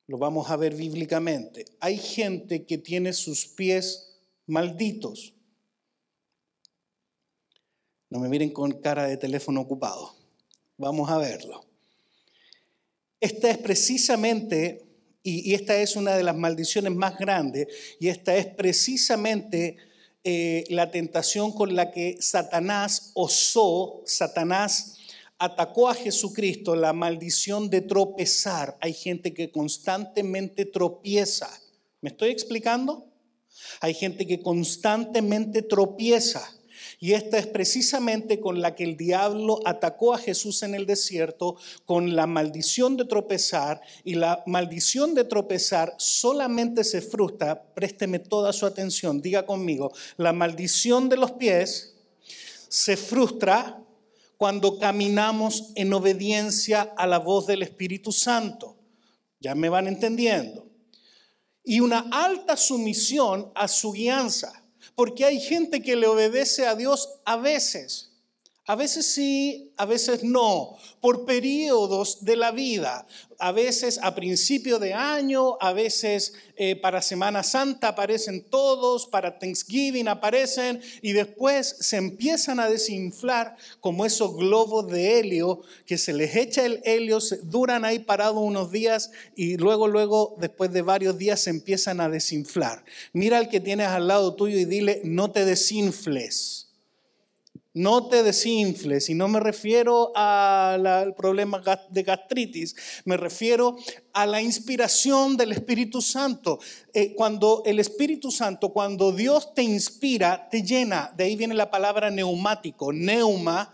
Lo 0.06 0.18
vamos 0.18 0.50
a 0.50 0.56
ver 0.56 0.74
bíblicamente. 0.74 1.64
Hay 1.80 1.96
gente 1.96 2.66
que 2.66 2.78
tiene 2.78 3.12
sus 3.12 3.46
pies 3.46 4.20
malditos. 4.46 5.34
No 8.10 8.18
me 8.18 8.28
miren 8.28 8.50
con 8.50 8.72
cara 8.80 9.06
de 9.06 9.16
teléfono 9.16 9.60
ocupado. 9.60 10.14
Vamos 10.76 11.08
a 11.10 11.18
verlo. 11.18 11.64
Esta 13.20 13.50
es 13.50 13.58
precisamente, 13.58 14.84
y, 15.22 15.54
esta 15.54 15.76
es 15.76 15.94
una 15.94 16.16
de 16.16 16.24
las 16.24 16.36
maldiciones 16.36 16.92
más 16.92 17.16
grandes, 17.16 17.68
y 18.00 18.08
esta 18.08 18.36
es 18.36 18.46
precisamente 18.46 19.76
eh, 20.24 20.64
la 20.70 20.90
tentación 20.90 21.52
con 21.52 21.76
la 21.76 21.92
que 21.92 22.16
Satanás 22.20 23.12
osó, 23.14 24.02
Satanás 24.06 24.98
atacó 25.42 25.88
a 25.88 25.94
Jesucristo 25.94 26.76
la 26.76 26.92
maldición 26.92 27.68
de 27.68 27.80
tropezar. 27.80 28.78
Hay 28.80 28.92
gente 28.92 29.34
que 29.34 29.50
constantemente 29.50 30.66
tropieza. 30.66 31.50
¿Me 32.00 32.10
estoy 32.10 32.30
explicando? 32.30 33.08
Hay 33.80 33.92
gente 33.92 34.24
que 34.24 34.40
constantemente 34.40 35.62
tropieza. 35.62 36.48
Y 37.00 37.14
esta 37.14 37.38
es 37.38 37.48
precisamente 37.48 38.38
con 38.38 38.60
la 38.60 38.76
que 38.76 38.84
el 38.84 38.96
diablo 38.96 39.58
atacó 39.64 40.14
a 40.14 40.18
Jesús 40.18 40.62
en 40.62 40.76
el 40.76 40.86
desierto, 40.86 41.56
con 41.86 42.14
la 42.14 42.28
maldición 42.28 42.96
de 42.96 43.04
tropezar. 43.04 43.80
Y 44.04 44.14
la 44.14 44.44
maldición 44.46 45.12
de 45.12 45.24
tropezar 45.24 45.96
solamente 45.98 46.84
se 46.84 47.02
frustra, 47.02 47.64
présteme 47.74 48.20
toda 48.20 48.52
su 48.52 48.64
atención, 48.64 49.20
diga 49.20 49.44
conmigo, 49.44 49.92
la 50.18 50.32
maldición 50.32 51.08
de 51.08 51.16
los 51.16 51.32
pies 51.32 51.96
se 52.68 52.96
frustra 52.96 53.82
cuando 54.42 54.80
caminamos 54.80 55.70
en 55.76 55.92
obediencia 55.92 56.92
a 56.96 57.06
la 57.06 57.20
voz 57.20 57.46
del 57.46 57.62
Espíritu 57.62 58.10
Santo. 58.10 58.76
Ya 59.38 59.54
me 59.54 59.68
van 59.68 59.86
entendiendo. 59.86 60.68
Y 61.62 61.78
una 61.78 62.08
alta 62.10 62.56
sumisión 62.56 63.52
a 63.54 63.68
su 63.68 63.92
guianza, 63.92 64.64
porque 64.96 65.24
hay 65.24 65.38
gente 65.38 65.80
que 65.80 65.94
le 65.94 66.08
obedece 66.08 66.66
a 66.66 66.74
Dios 66.74 67.20
a 67.24 67.36
veces, 67.36 68.11
a 68.72 68.74
veces 68.74 69.04
sí, 69.04 69.70
a 69.76 69.84
veces 69.84 70.24
no, 70.24 70.78
por 71.02 71.26
periodos 71.26 72.24
de 72.24 72.36
la 72.36 72.52
vida. 72.52 73.06
A 73.38 73.52
veces 73.52 74.00
a 74.02 74.14
principio 74.14 74.78
de 74.78 74.94
año, 74.94 75.58
a 75.60 75.74
veces 75.74 76.32
eh, 76.56 76.74
para 76.76 77.02
Semana 77.02 77.42
Santa 77.42 77.88
aparecen 77.88 78.48
todos, 78.48 79.06
para 79.06 79.38
Thanksgiving 79.38 80.08
aparecen 80.08 80.80
y 81.02 81.12
después 81.12 81.76
se 81.80 81.98
empiezan 81.98 82.60
a 82.60 82.70
desinflar 82.70 83.56
como 83.80 84.06
esos 84.06 84.34
globos 84.38 84.88
de 84.88 85.18
helio 85.18 85.60
que 85.84 85.98
se 85.98 86.14
les 86.14 86.34
echa 86.34 86.64
el 86.64 86.80
helio, 86.86 87.18
duran 87.42 87.84
ahí 87.84 87.98
parados 87.98 88.42
unos 88.42 88.72
días 88.72 89.10
y 89.36 89.58
luego, 89.58 89.86
luego, 89.86 90.34
después 90.40 90.72
de 90.72 90.80
varios 90.80 91.18
días 91.18 91.40
se 91.40 91.50
empiezan 91.50 92.00
a 92.00 92.08
desinflar. 92.08 92.86
Mira 93.12 93.36
al 93.36 93.50
que 93.50 93.60
tienes 93.60 93.88
al 93.88 94.08
lado 94.08 94.34
tuyo 94.34 94.56
y 94.56 94.64
dile, 94.64 95.02
no 95.04 95.30
te 95.30 95.44
desinfles. 95.44 96.71
No 97.74 98.08
te 98.08 98.22
desinfles, 98.22 99.08
y 99.08 99.14
no 99.14 99.28
me 99.28 99.40
refiero 99.40 100.12
al 100.14 101.14
problema 101.14 101.62
de 101.88 102.02
gastritis, 102.02 102.76
me 103.06 103.16
refiero 103.16 103.76
a 104.12 104.26
la 104.26 104.42
inspiración 104.42 105.38
del 105.38 105.52
Espíritu 105.52 106.02
Santo. 106.02 106.58
Eh, 106.92 107.14
cuando 107.14 107.62
el 107.64 107.78
Espíritu 107.78 108.30
Santo, 108.30 108.74
cuando 108.74 109.10
Dios 109.10 109.54
te 109.54 109.62
inspira, 109.62 110.48
te 110.50 110.62
llena. 110.62 111.14
De 111.16 111.24
ahí 111.24 111.34
viene 111.34 111.54
la 111.54 111.70
palabra 111.70 112.10
neumático. 112.10 112.92
Neuma, 112.92 113.72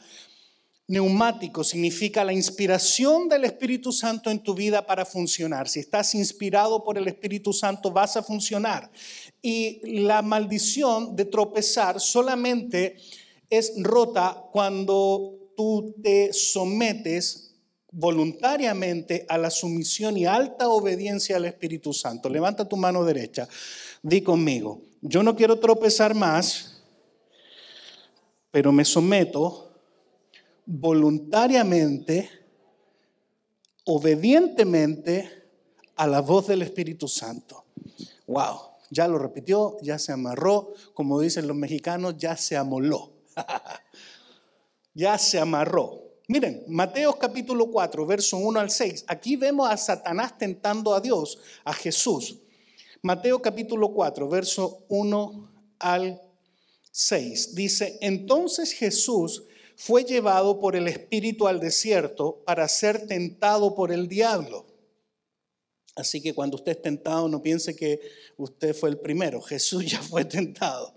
neumático, 0.87 1.65
significa 1.65 2.23
la 2.23 2.33
inspiración 2.33 3.29
del 3.29 3.47
Espíritu 3.47 3.91
Santo 3.91 4.31
en 4.31 4.39
tu 4.39 4.55
vida 4.55 4.87
para 4.87 5.05
funcionar. 5.05 5.69
Si 5.69 5.81
estás 5.81 6.15
inspirado 6.15 6.85
por 6.85 6.99
el 6.99 7.09
Espíritu 7.09 7.53
Santo, 7.53 7.91
vas 7.91 8.17
a 8.17 8.23
funcionar. 8.23 8.93
Y 9.43 9.81
la 10.03 10.23
maldición 10.23 11.17
de 11.17 11.25
tropezar 11.25 12.01
solamente 12.01 12.97
es 13.51 13.73
rota 13.83 14.45
cuando 14.53 15.53
tú 15.57 15.95
te 16.03 16.33
sometes 16.33 17.49
voluntariamente 17.91 19.25
a 19.29 19.39
la 19.39 19.51
sumisión 19.51 20.17
y 20.17 20.27
alta 20.27 20.69
obediencia 20.69 21.37
al 21.37 21.47
Espíritu 21.47 21.93
Santo. 21.93 22.29
Levanta 22.29 22.69
tu 22.69 22.77
mano 22.77 23.05
derecha. 23.05 23.49
Di 24.03 24.23
conmigo, 24.23 24.83
yo 25.01 25.23
no 25.23 25.35
quiero 25.35 25.59
tropezar 25.59 26.15
más, 26.15 26.83
pero 28.51 28.73
me 28.73 28.85
someto 28.85 29.73
voluntariamente, 30.67 32.29
obedientemente 33.85 35.31
a 35.97 36.07
la 36.07 36.21
voz 36.21 36.47
del 36.47 36.63
Espíritu 36.63 37.09
Santo. 37.09 37.65
Wow, 38.27 38.59
ya 38.91 39.09
lo 39.09 39.19
repitió, 39.19 39.77
ya 39.83 39.99
se 39.99 40.13
amarró, 40.13 40.75
como 40.95 41.21
dicen 41.21 41.49
los 41.49 41.57
mexicanos, 41.57 42.17
ya 42.19 42.37
se 42.37 42.57
amoló. 42.57 43.18
ya 44.95 45.19
se 45.19 45.39
amarró. 45.39 46.03
Miren, 46.27 46.65
Mateo 46.69 47.19
capítulo 47.19 47.71
4, 47.71 48.05
verso 48.05 48.37
1 48.37 48.61
al 48.61 48.71
6. 48.71 49.07
Aquí 49.09 49.37
vemos 49.37 49.71
a 49.71 49.77
Satanás 49.77 50.37
tentando 50.37 50.95
a 50.95 51.01
Dios, 51.01 51.39
a 51.65 51.73
Jesús. 51.73 52.37
Mateo 53.01 53.41
capítulo 53.41 53.93
4, 53.95 54.29
verso 54.29 54.85
1 54.89 55.53
al 55.79 56.21
6. 56.91 57.55
Dice, 57.55 57.99
entonces 58.03 58.73
Jesús 58.73 59.45
fue 59.77 60.05
llevado 60.05 60.59
por 60.59 60.77
el 60.77 60.89
Espíritu 60.89 61.47
al 61.47 61.61
desierto 61.61 62.43
para 62.45 62.69
ser 62.69 63.07
tentado 63.07 63.75
por 63.75 63.93
el 63.93 64.09
diablo. 64.09 64.68
Así 65.99 66.21
que 66.21 66.33
cuando 66.33 66.57
usted 66.57 66.73
es 66.73 66.83
tentado, 66.83 67.29
no 67.29 67.43
piense 67.43 67.75
que 67.75 68.01
usted 68.37 68.75
fue 68.75 68.89
el 68.91 68.99
primero. 68.99 69.41
Jesús 69.43 69.85
ya 69.91 70.01
fue 70.01 70.25
tentado. 70.25 70.95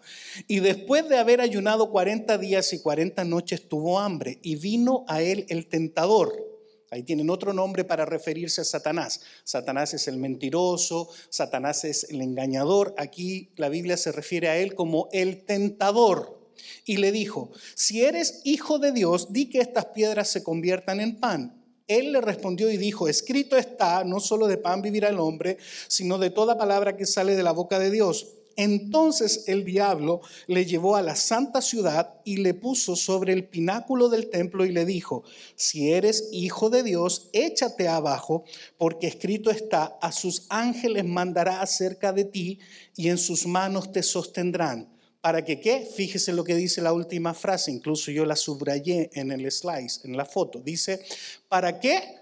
Y 0.47 0.59
después 0.59 1.09
de 1.09 1.17
haber 1.17 1.41
ayunado 1.41 1.89
40 1.89 2.37
días 2.37 2.71
y 2.73 2.79
40 2.79 3.23
noches, 3.25 3.67
tuvo 3.67 3.99
hambre 3.99 4.39
y 4.43 4.55
vino 4.55 5.03
a 5.07 5.21
él 5.21 5.45
el 5.49 5.67
tentador. 5.67 6.51
Ahí 6.91 7.03
tienen 7.03 7.29
otro 7.29 7.53
nombre 7.53 7.85
para 7.85 8.05
referirse 8.05 8.61
a 8.61 8.65
Satanás. 8.65 9.21
Satanás 9.45 9.93
es 9.93 10.07
el 10.09 10.17
mentiroso, 10.17 11.09
Satanás 11.29 11.85
es 11.85 12.03
el 12.09 12.21
engañador. 12.21 12.93
Aquí 12.97 13.49
la 13.55 13.69
Biblia 13.69 13.95
se 13.95 14.11
refiere 14.11 14.49
a 14.49 14.57
él 14.57 14.75
como 14.75 15.07
el 15.13 15.45
tentador. 15.45 16.37
Y 16.85 16.97
le 16.97 17.11
dijo, 17.11 17.51
si 17.75 18.03
eres 18.03 18.41
hijo 18.43 18.77
de 18.77 18.91
Dios, 18.91 19.31
di 19.31 19.49
que 19.49 19.61
estas 19.61 19.85
piedras 19.85 20.27
se 20.27 20.43
conviertan 20.43 20.99
en 20.99 21.19
pan. 21.19 21.60
Él 21.97 22.13
le 22.13 22.21
respondió 22.21 22.69
y 22.71 22.77
dijo, 22.77 23.07
escrito 23.07 23.57
está, 23.57 24.03
no 24.03 24.19
solo 24.19 24.47
de 24.47 24.57
pan 24.57 24.81
vivirá 24.81 25.09
el 25.09 25.19
hombre, 25.19 25.57
sino 25.87 26.17
de 26.17 26.29
toda 26.29 26.57
palabra 26.57 26.95
que 26.95 27.05
sale 27.05 27.35
de 27.35 27.43
la 27.43 27.51
boca 27.51 27.79
de 27.79 27.91
Dios. 27.91 28.27
Entonces 28.55 29.45
el 29.47 29.63
diablo 29.63 30.21
le 30.47 30.65
llevó 30.65 30.95
a 30.95 31.01
la 31.01 31.15
santa 31.15 31.61
ciudad 31.61 32.21
y 32.25 32.37
le 32.37 32.53
puso 32.53 32.95
sobre 32.95 33.33
el 33.33 33.45
pináculo 33.45 34.09
del 34.09 34.29
templo 34.29 34.65
y 34.65 34.71
le 34.71 34.85
dijo, 34.85 35.23
si 35.55 35.91
eres 35.91 36.29
hijo 36.31 36.69
de 36.69 36.83
Dios, 36.83 37.29
échate 37.33 37.87
abajo, 37.87 38.43
porque 38.77 39.07
escrito 39.07 39.51
está, 39.51 39.97
a 40.01 40.11
sus 40.11 40.45
ángeles 40.49 41.05
mandará 41.05 41.61
acerca 41.61 42.13
de 42.13 42.25
ti 42.25 42.59
y 42.95 43.09
en 43.09 43.17
sus 43.17 43.47
manos 43.47 43.91
te 43.91 44.03
sostendrán 44.03 45.00
¿Para 45.21 45.45
que 45.45 45.59
qué? 45.59 45.85
Fíjese 45.85 46.33
lo 46.33 46.43
que 46.43 46.55
dice 46.55 46.81
la 46.81 46.93
última 46.93 47.35
frase, 47.35 47.71
incluso 47.71 48.09
yo 48.09 48.25
la 48.25 48.35
subrayé 48.35 49.11
en 49.13 49.31
el 49.31 49.49
slice, 49.51 50.07
en 50.07 50.17
la 50.17 50.25
foto. 50.25 50.59
Dice, 50.59 51.05
¿para 51.47 51.79
qué? 51.79 52.19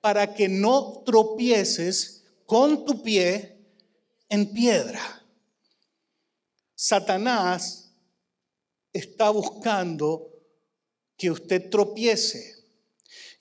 Para 0.00 0.34
que 0.34 0.48
no 0.48 1.02
tropieces 1.06 2.24
con 2.46 2.84
tu 2.84 3.02
pie 3.02 3.56
en 4.28 4.52
piedra. 4.52 5.24
Satanás 6.74 7.92
está 8.92 9.30
buscando 9.30 10.32
que 11.16 11.30
usted 11.30 11.70
tropiece. 11.70 12.59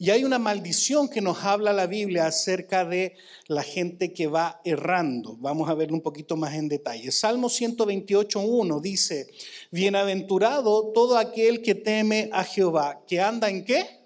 Y 0.02 0.12
hay 0.12 0.24
una 0.24 0.40
maldición 0.40 1.10
que 1.10 1.20
nos 1.20 1.44
habla 1.44 1.74
la 1.74 1.86
Biblia 1.86 2.26
acerca 2.26 2.86
de 2.86 3.18
la 3.48 3.64
gente 3.64 4.14
que 4.14 4.28
va 4.28 4.62
errando. 4.64 5.36
Vamos 5.42 5.70
a 5.70 5.74
verlo 5.74 5.94
un 5.94 6.02
poquito 6.02 6.38
más 6.38 6.54
en 6.54 6.70
detalle. 6.70 7.12
Salmo 7.12 7.50
128.1 7.50 8.80
dice, 8.80 9.28
Bienaventurado 9.72 10.94
todo 10.94 11.18
aquel 11.18 11.62
que 11.62 11.76
teme 11.76 12.30
a 12.32 12.46
Jehová, 12.46 13.04
que 13.10 13.20
anda 13.20 13.50
en 13.50 13.66
qué? 13.66 14.00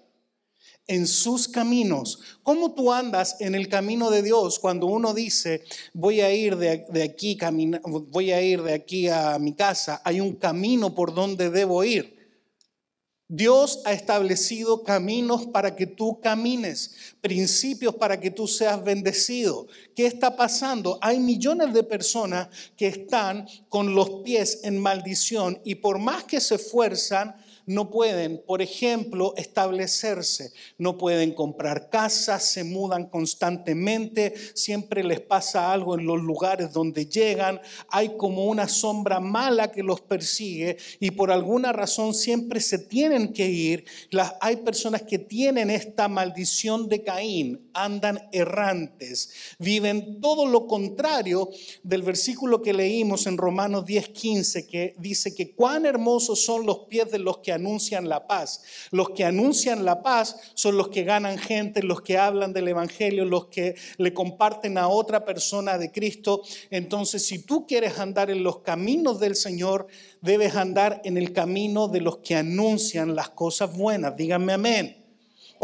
En 0.88 1.06
sus 1.06 1.46
caminos. 1.46 2.18
¿Cómo 2.42 2.74
tú 2.74 2.92
andas 2.92 3.36
en 3.40 3.54
el 3.54 3.68
camino 3.68 4.10
de 4.10 4.22
Dios 4.22 4.58
cuando 4.58 4.88
uno 4.88 5.14
dice, 5.14 5.62
voy 5.92 6.22
a 6.22 6.34
ir 6.34 6.56
de, 6.56 7.04
aquí, 7.04 7.38
voy 7.84 8.32
a 8.32 8.42
ir 8.42 8.62
de 8.62 8.74
aquí 8.74 9.06
a 9.06 9.38
mi 9.38 9.54
casa? 9.54 10.02
Hay 10.04 10.20
un 10.20 10.34
camino 10.34 10.92
por 10.92 11.14
donde 11.14 11.50
debo 11.50 11.84
ir. 11.84 12.13
Dios 13.36 13.80
ha 13.84 13.92
establecido 13.92 14.84
caminos 14.84 15.46
para 15.46 15.74
que 15.74 15.88
tú 15.88 16.20
camines, 16.20 16.94
principios 17.20 17.96
para 17.96 18.20
que 18.20 18.30
tú 18.30 18.46
seas 18.46 18.84
bendecido. 18.84 19.66
¿Qué 19.96 20.06
está 20.06 20.36
pasando? 20.36 21.00
Hay 21.00 21.18
millones 21.18 21.74
de 21.74 21.82
personas 21.82 22.46
que 22.76 22.86
están 22.86 23.48
con 23.68 23.96
los 23.96 24.22
pies 24.22 24.60
en 24.62 24.78
maldición 24.78 25.60
y 25.64 25.74
por 25.74 25.98
más 25.98 26.22
que 26.22 26.40
se 26.40 26.54
esfuerzan, 26.54 27.34
no 27.66 27.90
pueden, 27.90 28.42
por 28.46 28.62
ejemplo, 28.62 29.34
establecerse, 29.36 30.52
no 30.78 30.98
pueden 30.98 31.32
comprar 31.32 31.88
casas, 31.90 32.44
se 32.44 32.64
mudan 32.64 33.06
constantemente, 33.06 34.34
siempre 34.54 35.02
les 35.02 35.20
pasa 35.20 35.72
algo 35.72 35.98
en 35.98 36.06
los 36.06 36.20
lugares 36.22 36.72
donde 36.72 37.06
llegan, 37.06 37.60
hay 37.88 38.16
como 38.16 38.44
una 38.46 38.68
sombra 38.68 39.20
mala 39.20 39.72
que 39.72 39.82
los 39.82 40.00
persigue 40.00 40.76
y 41.00 41.10
por 41.12 41.30
alguna 41.30 41.72
razón 41.72 42.14
siempre 42.14 42.60
se 42.60 42.78
tienen 42.78 43.32
que 43.32 43.48
ir. 43.48 43.84
Hay 44.40 44.56
personas 44.56 45.02
que 45.02 45.18
tienen 45.18 45.70
esta 45.70 46.08
maldición 46.08 46.88
de 46.88 47.02
Caín, 47.02 47.70
andan 47.72 48.28
errantes, 48.32 49.30
viven 49.58 50.20
todo 50.20 50.46
lo 50.46 50.66
contrario 50.66 51.48
del 51.82 52.02
versículo 52.02 52.62
que 52.62 52.72
leímos 52.72 53.26
en 53.26 53.38
Romanos 53.38 53.84
10:15 53.84 54.66
que 54.66 54.94
dice 54.98 55.34
que 55.34 55.54
cuán 55.54 55.86
hermosos 55.86 56.44
son 56.44 56.66
los 56.66 56.80
pies 56.88 57.10
de 57.10 57.18
los 57.18 57.38
que 57.38 57.52
anuncian 57.54 58.08
la 58.08 58.26
paz. 58.26 58.62
Los 58.90 59.10
que 59.10 59.24
anuncian 59.24 59.84
la 59.84 60.02
paz 60.02 60.36
son 60.54 60.76
los 60.76 60.88
que 60.88 61.04
ganan 61.04 61.38
gente, 61.38 61.82
los 61.82 62.02
que 62.02 62.18
hablan 62.18 62.52
del 62.52 62.68
Evangelio, 62.68 63.24
los 63.24 63.46
que 63.46 63.74
le 63.96 64.12
comparten 64.12 64.76
a 64.76 64.88
otra 64.88 65.24
persona 65.24 65.78
de 65.78 65.90
Cristo. 65.90 66.42
Entonces, 66.70 67.26
si 67.26 67.44
tú 67.44 67.66
quieres 67.66 67.98
andar 67.98 68.30
en 68.30 68.42
los 68.42 68.58
caminos 68.58 69.20
del 69.20 69.36
Señor, 69.36 69.86
debes 70.20 70.56
andar 70.56 71.00
en 71.04 71.16
el 71.16 71.32
camino 71.32 71.88
de 71.88 72.00
los 72.00 72.18
que 72.18 72.36
anuncian 72.36 73.14
las 73.14 73.30
cosas 73.30 73.76
buenas. 73.76 74.16
Díganme 74.16 74.52
amén. 74.52 75.03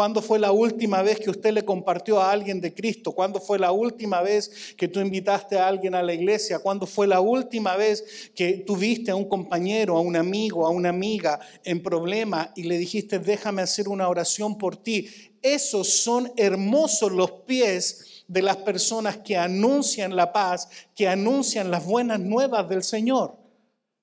¿Cuándo 0.01 0.23
fue 0.23 0.39
la 0.39 0.51
última 0.51 1.03
vez 1.03 1.21
que 1.21 1.29
usted 1.29 1.53
le 1.53 1.63
compartió 1.63 2.23
a 2.23 2.33
alguien 2.33 2.59
de 2.59 2.73
Cristo? 2.73 3.13
¿Cuándo 3.13 3.39
fue 3.39 3.59
la 3.59 3.71
última 3.71 4.23
vez 4.23 4.75
que 4.75 4.89
tú 4.89 4.99
invitaste 4.99 5.59
a 5.59 5.69
alguien 5.69 5.95
a 5.95 6.03
la 6.03 6.15
iglesia? 6.15 6.59
¿Cuándo 6.59 6.87
fue 6.87 7.07
la 7.07 7.21
última 7.21 7.77
vez 7.77 8.31
que 8.35 8.65
tuviste 8.67 9.11
a 9.11 9.15
un 9.15 9.29
compañero, 9.29 9.99
a 9.99 10.01
un 10.01 10.17
amigo, 10.17 10.67
a 10.67 10.71
una 10.71 10.89
amiga 10.89 11.39
en 11.65 11.83
problema 11.83 12.51
y 12.57 12.63
le 12.63 12.79
dijiste, 12.79 13.19
déjame 13.19 13.61
hacer 13.61 13.91
una 13.91 14.09
oración 14.09 14.57
por 14.57 14.79
ti? 14.79 15.07
Esos 15.43 15.91
son 15.91 16.33
hermosos 16.39 17.13
los 17.13 17.33
pies 17.33 18.25
de 18.27 18.41
las 18.41 18.57
personas 18.57 19.19
que 19.19 19.37
anuncian 19.37 20.17
la 20.17 20.33
paz, 20.33 20.71
que 20.95 21.09
anuncian 21.09 21.71
las 21.71 21.85
buenas 21.85 22.21
nuevas 22.21 22.67
del 22.71 22.83
Señor. 22.83 23.40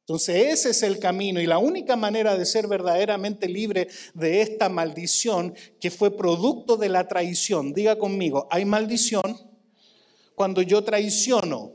Entonces 0.07 0.53
ese 0.53 0.69
es 0.69 0.83
el 0.83 0.99
camino 0.99 1.41
y 1.41 1.45
la 1.45 1.57
única 1.57 1.97
manera 1.97 2.37
de 2.37 2.45
ser 2.45 2.69
verdaderamente 2.69 3.49
libre 3.49 3.89
de 4.13 4.41
esta 4.41 4.69
maldición 4.69 5.53
que 5.81 5.91
fue 5.91 6.15
producto 6.15 6.77
de 6.77 6.87
la 6.87 7.09
traición. 7.09 7.73
Diga 7.73 7.99
conmigo, 7.99 8.47
hay 8.49 8.63
maldición 8.63 9.37
cuando 10.33 10.61
yo 10.61 10.81
traiciono. 10.81 11.73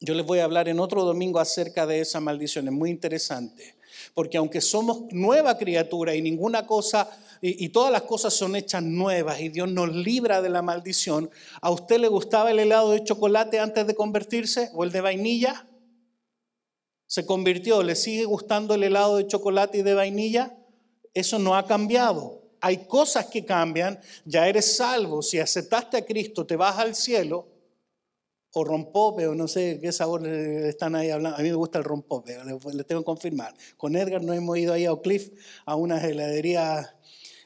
Yo 0.00 0.14
les 0.14 0.26
voy 0.26 0.40
a 0.40 0.44
hablar 0.44 0.68
en 0.68 0.80
otro 0.80 1.04
domingo 1.04 1.38
acerca 1.38 1.86
de 1.86 2.00
esa 2.00 2.18
maldición, 2.18 2.66
es 2.66 2.74
muy 2.74 2.90
interesante, 2.90 3.76
porque 4.12 4.38
aunque 4.38 4.60
somos 4.60 5.02
nueva 5.12 5.56
criatura 5.56 6.12
y 6.16 6.22
ninguna 6.22 6.66
cosa 6.66 7.08
y, 7.40 7.64
y, 7.64 7.68
todas 7.68 7.92
las 7.92 8.02
cosas 8.02 8.34
son 8.34 8.56
hechas 8.56 8.82
nuevas 8.82 9.40
y 9.40 9.48
Dios 9.48 9.70
nos 9.70 9.94
libra 9.94 10.42
de 10.42 10.48
la 10.48 10.60
maldición, 10.60 11.30
¿a 11.60 11.70
usted 11.70 12.00
le 12.00 12.08
gustaba 12.08 12.50
el 12.50 12.58
helado 12.58 12.90
de 12.90 13.04
chocolate 13.04 13.60
antes 13.60 13.86
de 13.86 13.94
convertirse 13.94 14.70
o 14.74 14.82
el 14.82 14.90
de 14.90 15.02
vainilla? 15.02 15.66
Se 17.06 17.24
convirtió, 17.24 17.82
le 17.82 17.94
sigue 17.94 18.24
gustando 18.24 18.74
el 18.74 18.82
helado 18.82 19.16
de 19.16 19.26
chocolate 19.26 19.78
y 19.78 19.82
de 19.82 19.94
vainilla, 19.94 20.56
eso 21.14 21.38
no 21.38 21.56
ha 21.56 21.66
cambiado. 21.66 22.42
Hay 22.60 22.86
cosas 22.86 23.26
que 23.26 23.44
cambian, 23.44 24.00
ya 24.24 24.48
eres 24.48 24.76
salvo, 24.76 25.22
si 25.22 25.38
aceptaste 25.38 25.96
a 25.96 26.04
Cristo, 26.04 26.46
te 26.46 26.56
vas 26.56 26.78
al 26.78 26.94
cielo, 26.94 27.48
o 28.58 28.64
rompope, 28.64 29.26
o 29.26 29.34
no 29.34 29.48
sé 29.48 29.78
qué 29.82 29.92
sabor 29.92 30.26
están 30.26 30.94
ahí 30.96 31.10
hablando. 31.10 31.36
A 31.36 31.42
mí 31.42 31.50
me 31.50 31.54
gusta 31.54 31.78
el 31.78 31.84
rompope, 31.84 32.38
le 32.72 32.84
tengo 32.84 33.02
que 33.02 33.04
confirmar. 33.04 33.54
Con 33.76 33.94
Edgar 33.96 34.22
no 34.22 34.32
hemos 34.32 34.56
ido 34.56 34.72
ahí 34.72 34.86
a 34.86 34.92
Oak 34.94 35.06
a 35.66 35.76
unas 35.76 36.02
heladerías 36.02 36.94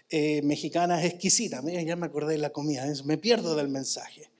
eh, 0.08 0.40
mexicanas 0.42 1.04
exquisitas. 1.04 1.64
ya 1.64 1.96
me 1.96 2.06
acordé 2.06 2.34
de 2.34 2.38
la 2.38 2.50
comida, 2.50 2.86
me 3.04 3.18
pierdo 3.18 3.56
del 3.56 3.68
mensaje. 3.68 4.30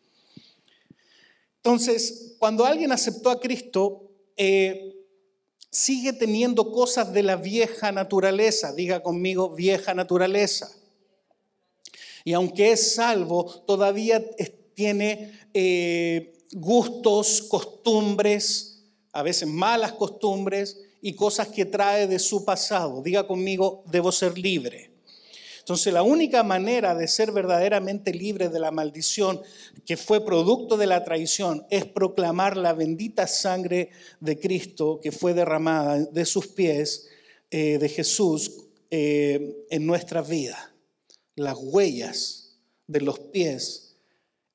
Entonces, 1.56 2.36
cuando 2.38 2.64
alguien 2.64 2.92
aceptó 2.92 3.30
a 3.30 3.40
Cristo, 3.40 4.08
eh, 4.36 4.99
sigue 5.70 6.12
teniendo 6.12 6.72
cosas 6.72 7.12
de 7.12 7.22
la 7.22 7.36
vieja 7.36 7.92
naturaleza. 7.92 8.72
Diga 8.72 9.02
conmigo, 9.02 9.50
vieja 9.50 9.94
naturaleza. 9.94 10.70
Y 12.24 12.32
aunque 12.32 12.72
es 12.72 12.94
salvo, 12.94 13.44
todavía 13.66 14.22
tiene 14.74 15.32
eh, 15.54 16.32
gustos, 16.52 17.42
costumbres, 17.42 18.84
a 19.12 19.22
veces 19.22 19.48
malas 19.48 19.92
costumbres 19.92 20.80
y 21.00 21.14
cosas 21.14 21.48
que 21.48 21.64
trae 21.64 22.06
de 22.06 22.18
su 22.18 22.44
pasado. 22.44 23.02
Diga 23.02 23.26
conmigo, 23.26 23.82
debo 23.86 24.12
ser 24.12 24.36
libre. 24.36 24.89
Entonces 25.70 25.92
la 25.92 26.02
única 26.02 26.42
manera 26.42 26.96
de 26.96 27.06
ser 27.06 27.30
verdaderamente 27.30 28.12
libre 28.12 28.48
de 28.48 28.58
la 28.58 28.72
maldición 28.72 29.40
que 29.86 29.96
fue 29.96 30.24
producto 30.24 30.76
de 30.76 30.88
la 30.88 31.04
traición 31.04 31.64
es 31.70 31.84
proclamar 31.84 32.56
la 32.56 32.72
bendita 32.72 33.28
sangre 33.28 33.90
de 34.18 34.40
Cristo 34.40 34.98
que 35.00 35.12
fue 35.12 35.32
derramada 35.32 36.06
de 36.06 36.24
sus 36.24 36.48
pies, 36.48 37.06
eh, 37.52 37.78
de 37.78 37.88
Jesús, 37.88 38.64
eh, 38.90 39.64
en 39.70 39.86
nuestra 39.86 40.22
vida. 40.22 40.74
Las 41.36 41.56
huellas 41.56 42.56
de 42.88 43.02
los 43.02 43.20
pies 43.20 43.94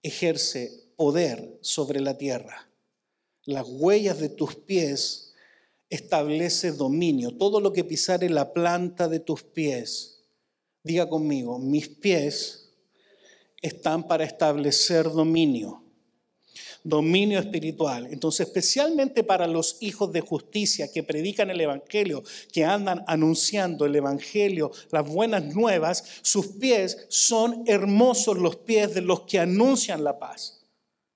ejerce 0.03 0.83
poder 0.97 1.57
sobre 1.61 2.01
la 2.01 2.17
tierra. 2.17 2.69
Las 3.45 3.65
huellas 3.69 4.19
de 4.19 4.27
tus 4.27 4.55
pies 4.55 5.33
establece 5.89 6.73
dominio. 6.73 7.37
Todo 7.37 7.61
lo 7.61 7.71
que 7.71 7.85
pisare 7.85 8.29
la 8.29 8.51
planta 8.51 9.07
de 9.07 9.21
tus 9.21 9.43
pies 9.43 10.14
Diga 10.85 11.09
conmigo, 11.09 11.57
mis 11.57 11.89
pies 11.89 12.69
están 13.59 14.07
para 14.07 14.23
establecer 14.23 15.09
dominio, 15.09 15.81
dominio 16.83 17.39
espiritual. 17.39 18.07
Entonces, 18.11 18.45
especialmente 18.45 19.23
para 19.23 19.47
los 19.47 19.77
hijos 19.79 20.11
de 20.11 20.21
justicia 20.21 20.91
que 20.93 21.01
predican 21.01 21.49
el 21.49 21.59
Evangelio, 21.59 22.21
que 22.53 22.63
andan 22.63 23.03
anunciando 23.07 23.87
el 23.87 23.95
Evangelio, 23.95 24.71
las 24.91 25.09
buenas 25.09 25.55
nuevas, 25.55 26.03
sus 26.21 26.49
pies 26.49 27.07
son 27.09 27.63
hermosos 27.65 28.37
los 28.37 28.57
pies 28.57 28.93
de 28.93 29.01
los 29.01 29.21
que 29.21 29.39
anuncian 29.39 30.03
la 30.03 30.19
paz. 30.19 30.61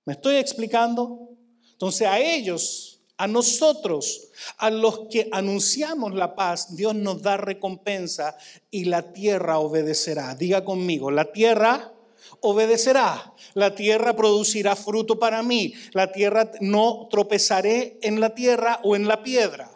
¿Me 0.03 0.13
estoy 0.13 0.37
explicando? 0.37 1.37
Entonces, 1.73 2.07
a 2.07 2.19
ellos 2.19 2.98
a 3.19 3.27
nosotros, 3.27 4.29
a 4.57 4.69
los 4.69 5.07
que 5.11 5.27
anunciamos 5.33 6.15
la 6.15 6.35
paz, 6.35 6.73
Dios 6.77 6.95
nos 6.95 7.21
da 7.21 7.35
recompensa 7.35 8.37
y 8.71 8.85
la 8.85 9.11
tierra 9.11 9.59
obedecerá. 9.59 10.35
Diga 10.35 10.63
conmigo, 10.63 11.11
la 11.11 11.33
tierra 11.33 11.91
obedecerá, 12.39 13.33
la 13.55 13.75
tierra 13.75 14.15
producirá 14.15 14.77
fruto 14.77 15.19
para 15.19 15.43
mí, 15.43 15.73
la 15.91 16.13
tierra 16.13 16.49
no 16.61 17.09
tropezaré 17.11 17.99
en 18.01 18.21
la 18.21 18.33
tierra 18.33 18.79
o 18.85 18.95
en 18.95 19.05
la 19.05 19.21
piedra. 19.21 19.69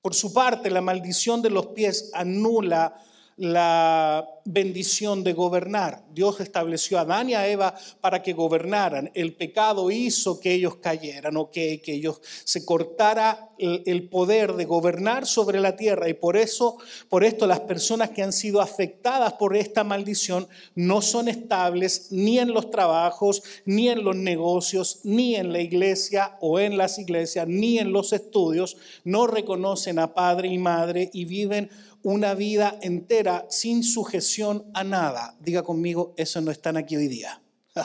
Por 0.00 0.14
su 0.14 0.32
parte, 0.32 0.70
la 0.70 0.80
maldición 0.80 1.42
de 1.42 1.50
los 1.50 1.66
pies 1.66 2.10
anula 2.14 2.96
la 3.36 4.28
bendición 4.44 5.24
de 5.24 5.32
gobernar. 5.32 6.04
Dios 6.12 6.40
estableció 6.40 6.98
a 6.98 7.02
Adán 7.02 7.30
y 7.30 7.34
a 7.34 7.48
Eva 7.48 7.74
para 8.00 8.22
que 8.22 8.32
gobernaran. 8.32 9.10
El 9.14 9.34
pecado 9.34 9.90
hizo 9.90 10.38
que 10.38 10.52
ellos 10.52 10.76
cayeran 10.76 11.36
o 11.36 11.50
que, 11.50 11.80
ellos 11.86 12.20
se 12.44 12.64
cortara 12.64 13.50
el 13.58 14.08
poder 14.08 14.54
de 14.54 14.64
gobernar 14.64 15.26
sobre 15.26 15.60
la 15.60 15.76
tierra 15.76 16.08
y 16.08 16.14
por 16.14 16.36
eso, 16.36 16.76
por 17.08 17.24
esto 17.24 17.46
las 17.46 17.60
personas 17.60 18.10
que 18.10 18.22
han 18.22 18.32
sido 18.32 18.60
afectadas 18.60 19.34
por 19.34 19.56
esta 19.56 19.84
maldición 19.84 20.48
no 20.74 21.02
son 21.02 21.28
estables 21.28 22.08
ni 22.10 22.38
en 22.38 22.52
los 22.52 22.70
trabajos, 22.70 23.42
ni 23.64 23.88
en 23.88 24.04
los 24.04 24.16
negocios, 24.16 25.00
ni 25.04 25.36
en 25.36 25.52
la 25.52 25.60
iglesia 25.60 26.36
o 26.40 26.58
en 26.58 26.76
las 26.76 26.98
iglesias, 26.98 27.46
ni 27.48 27.78
en 27.78 27.92
los 27.92 28.12
estudios, 28.12 28.76
no 29.04 29.26
reconocen 29.26 29.98
a 29.98 30.14
padre 30.14 30.48
y 30.48 30.58
madre 30.58 31.10
y 31.12 31.24
viven 31.24 31.70
una 32.04 32.34
vida 32.34 32.78
entera 32.82 33.46
sin 33.50 33.82
sujeción 33.82 34.70
a 34.74 34.84
nada. 34.84 35.36
Diga 35.40 35.62
conmigo, 35.62 36.14
eso 36.16 36.40
no 36.42 36.50
están 36.50 36.76
aquí 36.76 36.96
hoy 36.96 37.08
día. 37.08 37.42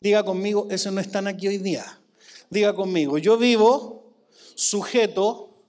Diga 0.00 0.24
conmigo, 0.24 0.68
eso 0.70 0.90
no 0.90 1.00
están 1.00 1.26
aquí 1.26 1.48
hoy 1.48 1.58
día. 1.58 2.00
Diga 2.50 2.74
conmigo, 2.74 3.18
yo 3.18 3.36
vivo 3.36 4.14
sujeto 4.54 5.64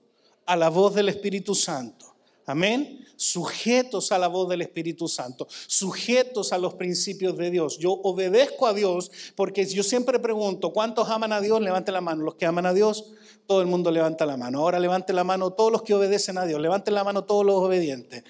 a 0.46 0.56
la 0.56 0.70
voz 0.70 0.94
del 0.94 1.08
Espíritu 1.08 1.54
Santo. 1.54 2.03
Amén. 2.46 3.06
Sujetos 3.16 4.12
a 4.12 4.18
la 4.18 4.28
voz 4.28 4.48
del 4.48 4.60
Espíritu 4.62 5.08
Santo, 5.08 5.46
sujetos 5.66 6.52
a 6.52 6.58
los 6.58 6.74
principios 6.74 7.36
de 7.38 7.50
Dios. 7.50 7.78
Yo 7.78 7.92
obedezco 7.92 8.66
a 8.66 8.74
Dios 8.74 9.10
porque 9.34 9.64
yo 9.66 9.82
siempre 9.82 10.18
pregunto, 10.18 10.72
¿cuántos 10.72 11.08
aman 11.08 11.32
a 11.32 11.40
Dios? 11.40 11.60
Levante 11.60 11.92
la 11.92 12.00
mano. 12.00 12.22
Los 12.24 12.34
que 12.34 12.46
aman 12.46 12.66
a 12.66 12.74
Dios, 12.74 13.12
todo 13.46 13.60
el 13.60 13.66
mundo 13.66 13.90
levanta 13.90 14.26
la 14.26 14.36
mano. 14.36 14.60
Ahora 14.60 14.78
levante 14.78 15.12
la 15.12 15.24
mano 15.24 15.52
todos 15.52 15.72
los 15.72 15.82
que 15.82 15.94
obedecen 15.94 16.36
a 16.36 16.44
Dios. 16.44 16.60
Levanten 16.60 16.94
la 16.94 17.04
mano 17.04 17.24
todos 17.24 17.46
los 17.46 17.56
obedientes. 17.56 18.24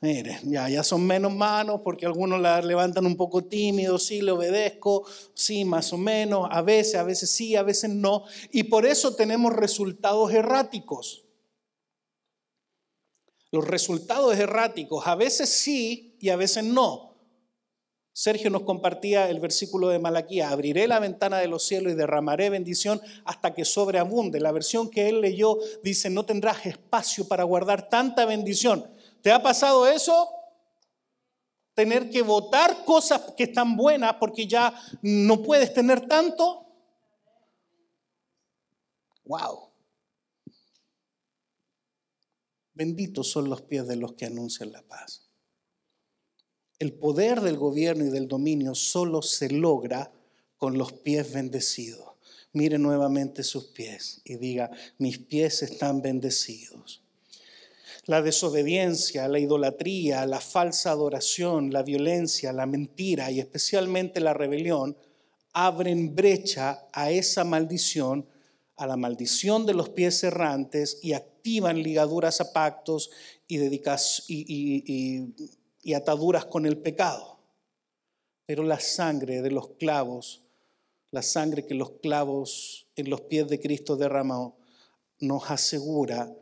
Mire, 0.00 0.38
ya, 0.44 0.68
ya 0.68 0.84
son 0.84 1.04
menos 1.04 1.34
manos 1.34 1.80
porque 1.82 2.06
algunos 2.06 2.40
la 2.40 2.62
levantan 2.62 3.04
un 3.04 3.16
poco 3.16 3.42
tímidos, 3.42 4.06
sí, 4.06 4.22
le 4.22 4.30
obedezco, 4.30 5.04
sí, 5.34 5.64
más 5.64 5.92
o 5.92 5.98
menos, 5.98 6.46
a 6.52 6.62
veces, 6.62 6.94
a 6.94 7.02
veces 7.02 7.30
sí, 7.30 7.56
a 7.56 7.64
veces 7.64 7.90
no. 7.90 8.22
Y 8.52 8.62
por 8.64 8.86
eso 8.86 9.16
tenemos 9.16 9.52
resultados 9.52 10.32
erráticos. 10.32 11.24
Los 13.50 13.66
resultados 13.66 14.36
erráticos, 14.36 15.06
a 15.06 15.14
veces 15.14 15.48
sí 15.48 16.16
y 16.20 16.28
a 16.28 16.36
veces 16.36 16.64
no. 16.64 17.08
Sergio 18.12 18.50
nos 18.50 18.62
compartía 18.62 19.30
el 19.30 19.38
versículo 19.38 19.90
de 19.90 20.00
Malaquía, 20.00 20.50
abriré 20.50 20.88
la 20.88 20.98
ventana 20.98 21.38
de 21.38 21.46
los 21.46 21.62
cielos 21.62 21.92
y 21.92 21.96
derramaré 21.96 22.50
bendición 22.50 23.00
hasta 23.24 23.54
que 23.54 23.64
sobreabunde. 23.64 24.40
La 24.40 24.50
versión 24.50 24.90
que 24.90 25.08
él 25.08 25.20
leyó 25.20 25.56
dice, 25.84 26.10
no 26.10 26.26
tendrás 26.26 26.66
espacio 26.66 27.28
para 27.28 27.44
guardar 27.44 27.88
tanta 27.88 28.26
bendición. 28.26 28.84
¿Te 29.22 29.30
ha 29.30 29.40
pasado 29.40 29.86
eso? 29.86 30.30
Tener 31.74 32.10
que 32.10 32.22
votar 32.22 32.84
cosas 32.84 33.22
que 33.36 33.44
están 33.44 33.76
buenas 33.76 34.14
porque 34.14 34.48
ya 34.48 34.74
no 35.00 35.40
puedes 35.40 35.72
tener 35.72 36.08
tanto. 36.08 36.66
Wow. 39.26 39.67
Benditos 42.78 43.28
son 43.28 43.50
los 43.50 43.62
pies 43.62 43.88
de 43.88 43.96
los 43.96 44.12
que 44.12 44.26
anuncian 44.26 44.70
la 44.70 44.82
paz. 44.82 45.22
El 46.78 46.92
poder 46.92 47.40
del 47.40 47.56
gobierno 47.56 48.04
y 48.04 48.10
del 48.10 48.28
dominio 48.28 48.76
solo 48.76 49.20
se 49.20 49.50
logra 49.50 50.12
con 50.58 50.78
los 50.78 50.92
pies 50.92 51.32
bendecidos. 51.32 52.12
Mire 52.52 52.78
nuevamente 52.78 53.42
sus 53.42 53.64
pies 53.64 54.20
y 54.22 54.36
diga, 54.36 54.70
mis 54.96 55.18
pies 55.18 55.64
están 55.64 56.02
bendecidos. 56.02 57.02
La 58.04 58.22
desobediencia, 58.22 59.26
la 59.26 59.40
idolatría, 59.40 60.24
la 60.24 60.40
falsa 60.40 60.92
adoración, 60.92 61.72
la 61.72 61.82
violencia, 61.82 62.52
la 62.52 62.66
mentira 62.66 63.32
y 63.32 63.40
especialmente 63.40 64.20
la 64.20 64.34
rebelión 64.34 64.96
abren 65.52 66.14
brecha 66.14 66.86
a 66.92 67.10
esa 67.10 67.42
maldición, 67.42 68.24
a 68.78 68.86
la 68.86 68.96
maldición 68.96 69.66
de 69.66 69.74
los 69.74 69.90
pies 69.90 70.22
errantes 70.22 70.98
y 71.02 71.12
activan 71.12 71.82
ligaduras 71.82 72.40
a 72.40 72.52
pactos 72.52 73.10
y, 73.48 73.58
y 75.82 75.94
ataduras 75.94 76.44
con 76.44 76.64
el 76.64 76.78
pecado. 76.78 77.38
Pero 78.46 78.62
la 78.62 78.80
sangre 78.80 79.42
de 79.42 79.50
los 79.50 79.70
clavos, 79.70 80.42
la 81.10 81.22
sangre 81.22 81.66
que 81.66 81.74
los 81.74 81.90
clavos 82.00 82.86
en 82.96 83.10
los 83.10 83.22
pies 83.22 83.48
de 83.48 83.60
Cristo 83.60 83.96
derramó, 83.96 84.56
nos 85.20 85.50
asegura 85.50 86.32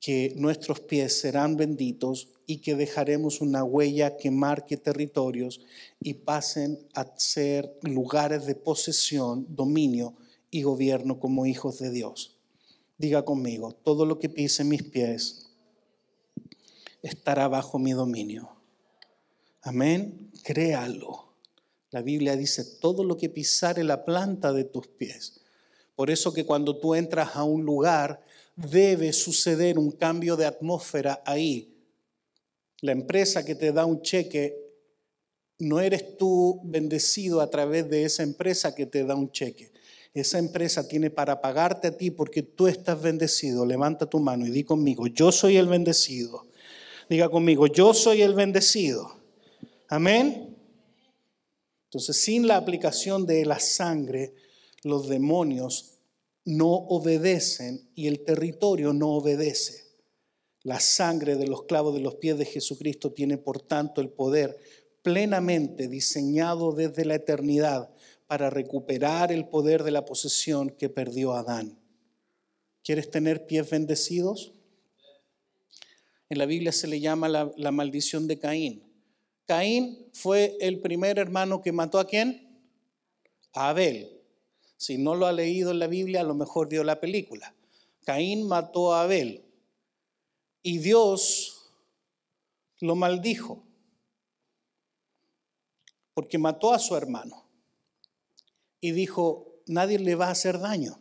que 0.00 0.32
nuestros 0.36 0.80
pies 0.80 1.20
serán 1.20 1.56
benditos 1.56 2.28
y 2.46 2.58
que 2.58 2.74
dejaremos 2.74 3.40
una 3.40 3.64
huella 3.64 4.16
que 4.16 4.30
marque 4.30 4.76
territorios 4.76 5.60
y 6.00 6.14
pasen 6.14 6.78
a 6.94 7.06
ser 7.16 7.78
lugares 7.82 8.46
de 8.46 8.54
posesión, 8.54 9.46
dominio 9.48 10.14
y 10.52 10.62
gobierno 10.62 11.18
como 11.18 11.46
hijos 11.46 11.78
de 11.80 11.90
Dios. 11.90 12.36
Diga 12.98 13.24
conmigo, 13.24 13.72
todo 13.72 14.06
lo 14.06 14.20
que 14.20 14.28
pise 14.28 14.62
mis 14.62 14.84
pies 14.84 15.50
estará 17.02 17.48
bajo 17.48 17.80
mi 17.80 17.92
dominio. 17.92 18.50
Amén, 19.62 20.30
créalo. 20.44 21.32
La 21.90 22.02
Biblia 22.02 22.36
dice, 22.36 22.64
todo 22.64 23.02
lo 23.02 23.16
que 23.16 23.30
pisare 23.30 23.82
la 23.82 24.04
planta 24.04 24.52
de 24.52 24.64
tus 24.64 24.86
pies. 24.86 25.40
Por 25.96 26.10
eso 26.10 26.32
que 26.32 26.44
cuando 26.44 26.78
tú 26.78 26.94
entras 26.94 27.34
a 27.34 27.44
un 27.44 27.64
lugar, 27.64 28.22
debe 28.54 29.12
suceder 29.14 29.78
un 29.78 29.90
cambio 29.90 30.36
de 30.36 30.44
atmósfera 30.46 31.22
ahí. 31.24 31.74
La 32.82 32.92
empresa 32.92 33.44
que 33.44 33.54
te 33.54 33.72
da 33.72 33.86
un 33.86 34.02
cheque, 34.02 34.58
no 35.58 35.80
eres 35.80 36.18
tú 36.18 36.60
bendecido 36.64 37.40
a 37.40 37.48
través 37.48 37.88
de 37.88 38.04
esa 38.04 38.22
empresa 38.22 38.74
que 38.74 38.84
te 38.84 39.04
da 39.04 39.14
un 39.14 39.30
cheque. 39.30 39.71
Esa 40.14 40.38
empresa 40.38 40.86
tiene 40.86 41.10
para 41.10 41.40
pagarte 41.40 41.88
a 41.88 41.96
ti 41.96 42.10
porque 42.10 42.42
tú 42.42 42.66
estás 42.66 43.00
bendecido. 43.00 43.64
Levanta 43.64 44.06
tu 44.06 44.20
mano 44.20 44.46
y 44.46 44.50
di 44.50 44.64
conmigo, 44.64 45.06
yo 45.06 45.32
soy 45.32 45.56
el 45.56 45.68
bendecido. 45.68 46.46
Diga 47.08 47.28
conmigo, 47.28 47.66
yo 47.66 47.94
soy 47.94 48.22
el 48.22 48.34
bendecido. 48.34 49.16
Amén. 49.88 50.56
Entonces, 51.84 52.16
sin 52.16 52.46
la 52.46 52.56
aplicación 52.56 53.26
de 53.26 53.44
la 53.44 53.58
sangre, 53.58 54.34
los 54.82 55.08
demonios 55.08 55.98
no 56.44 56.70
obedecen 56.70 57.88
y 57.94 58.06
el 58.06 58.24
territorio 58.24 58.92
no 58.92 59.10
obedece. 59.10 59.84
La 60.62 60.80
sangre 60.80 61.36
de 61.36 61.46
los 61.46 61.64
clavos 61.64 61.94
de 61.94 62.00
los 62.00 62.16
pies 62.16 62.38
de 62.38 62.44
Jesucristo 62.44 63.12
tiene 63.12 63.36
por 63.36 63.60
tanto 63.60 64.00
el 64.00 64.10
poder 64.10 64.58
plenamente 65.02 65.88
diseñado 65.88 66.72
desde 66.72 67.04
la 67.04 67.16
eternidad 67.16 67.90
para 68.32 68.48
recuperar 68.48 69.30
el 69.30 69.46
poder 69.46 69.82
de 69.82 69.90
la 69.90 70.06
posesión 70.06 70.70
que 70.70 70.88
perdió 70.88 71.34
Adán. 71.34 71.78
¿Quieres 72.82 73.10
tener 73.10 73.44
pies 73.44 73.68
bendecidos? 73.68 74.54
En 76.30 76.38
la 76.38 76.46
Biblia 76.46 76.72
se 76.72 76.86
le 76.86 76.98
llama 76.98 77.28
la, 77.28 77.70
maldición 77.70 78.26
de 78.26 78.38
Caín. 78.38 78.90
Caín 79.44 80.08
fue 80.14 80.56
el 80.60 80.80
primer 80.80 81.18
hermano 81.18 81.60
que 81.60 81.72
mató 81.72 81.98
a 81.98 82.06
quién? 82.06 82.58
A 83.52 83.68
Abel. 83.68 84.22
Si 84.78 84.96
no 84.96 85.14
lo 85.14 85.26
ha 85.26 85.32
leído 85.32 85.70
en 85.70 85.78
la 85.78 85.86
Biblia, 85.86 86.22
a 86.22 86.24
lo 86.24 86.34
mejor 86.34 86.70
vio 86.70 86.84
la 86.84 87.00
película. 87.00 87.54
Caín 88.02 88.48
mató 88.48 88.94
a 88.94 89.02
Abel 89.02 89.44
y 90.62 90.78
Dios 90.78 91.70
lo 92.80 92.94
maldijo 92.96 93.62
porque 96.14 96.38
mató 96.38 96.72
a 96.72 96.78
su 96.78 96.96
hermano 96.96 97.41
y 98.82 98.90
dijo, 98.90 99.62
nadie 99.66 99.98
le 99.98 100.16
va 100.16 100.26
a 100.26 100.32
hacer 100.32 100.58
daño. 100.58 100.98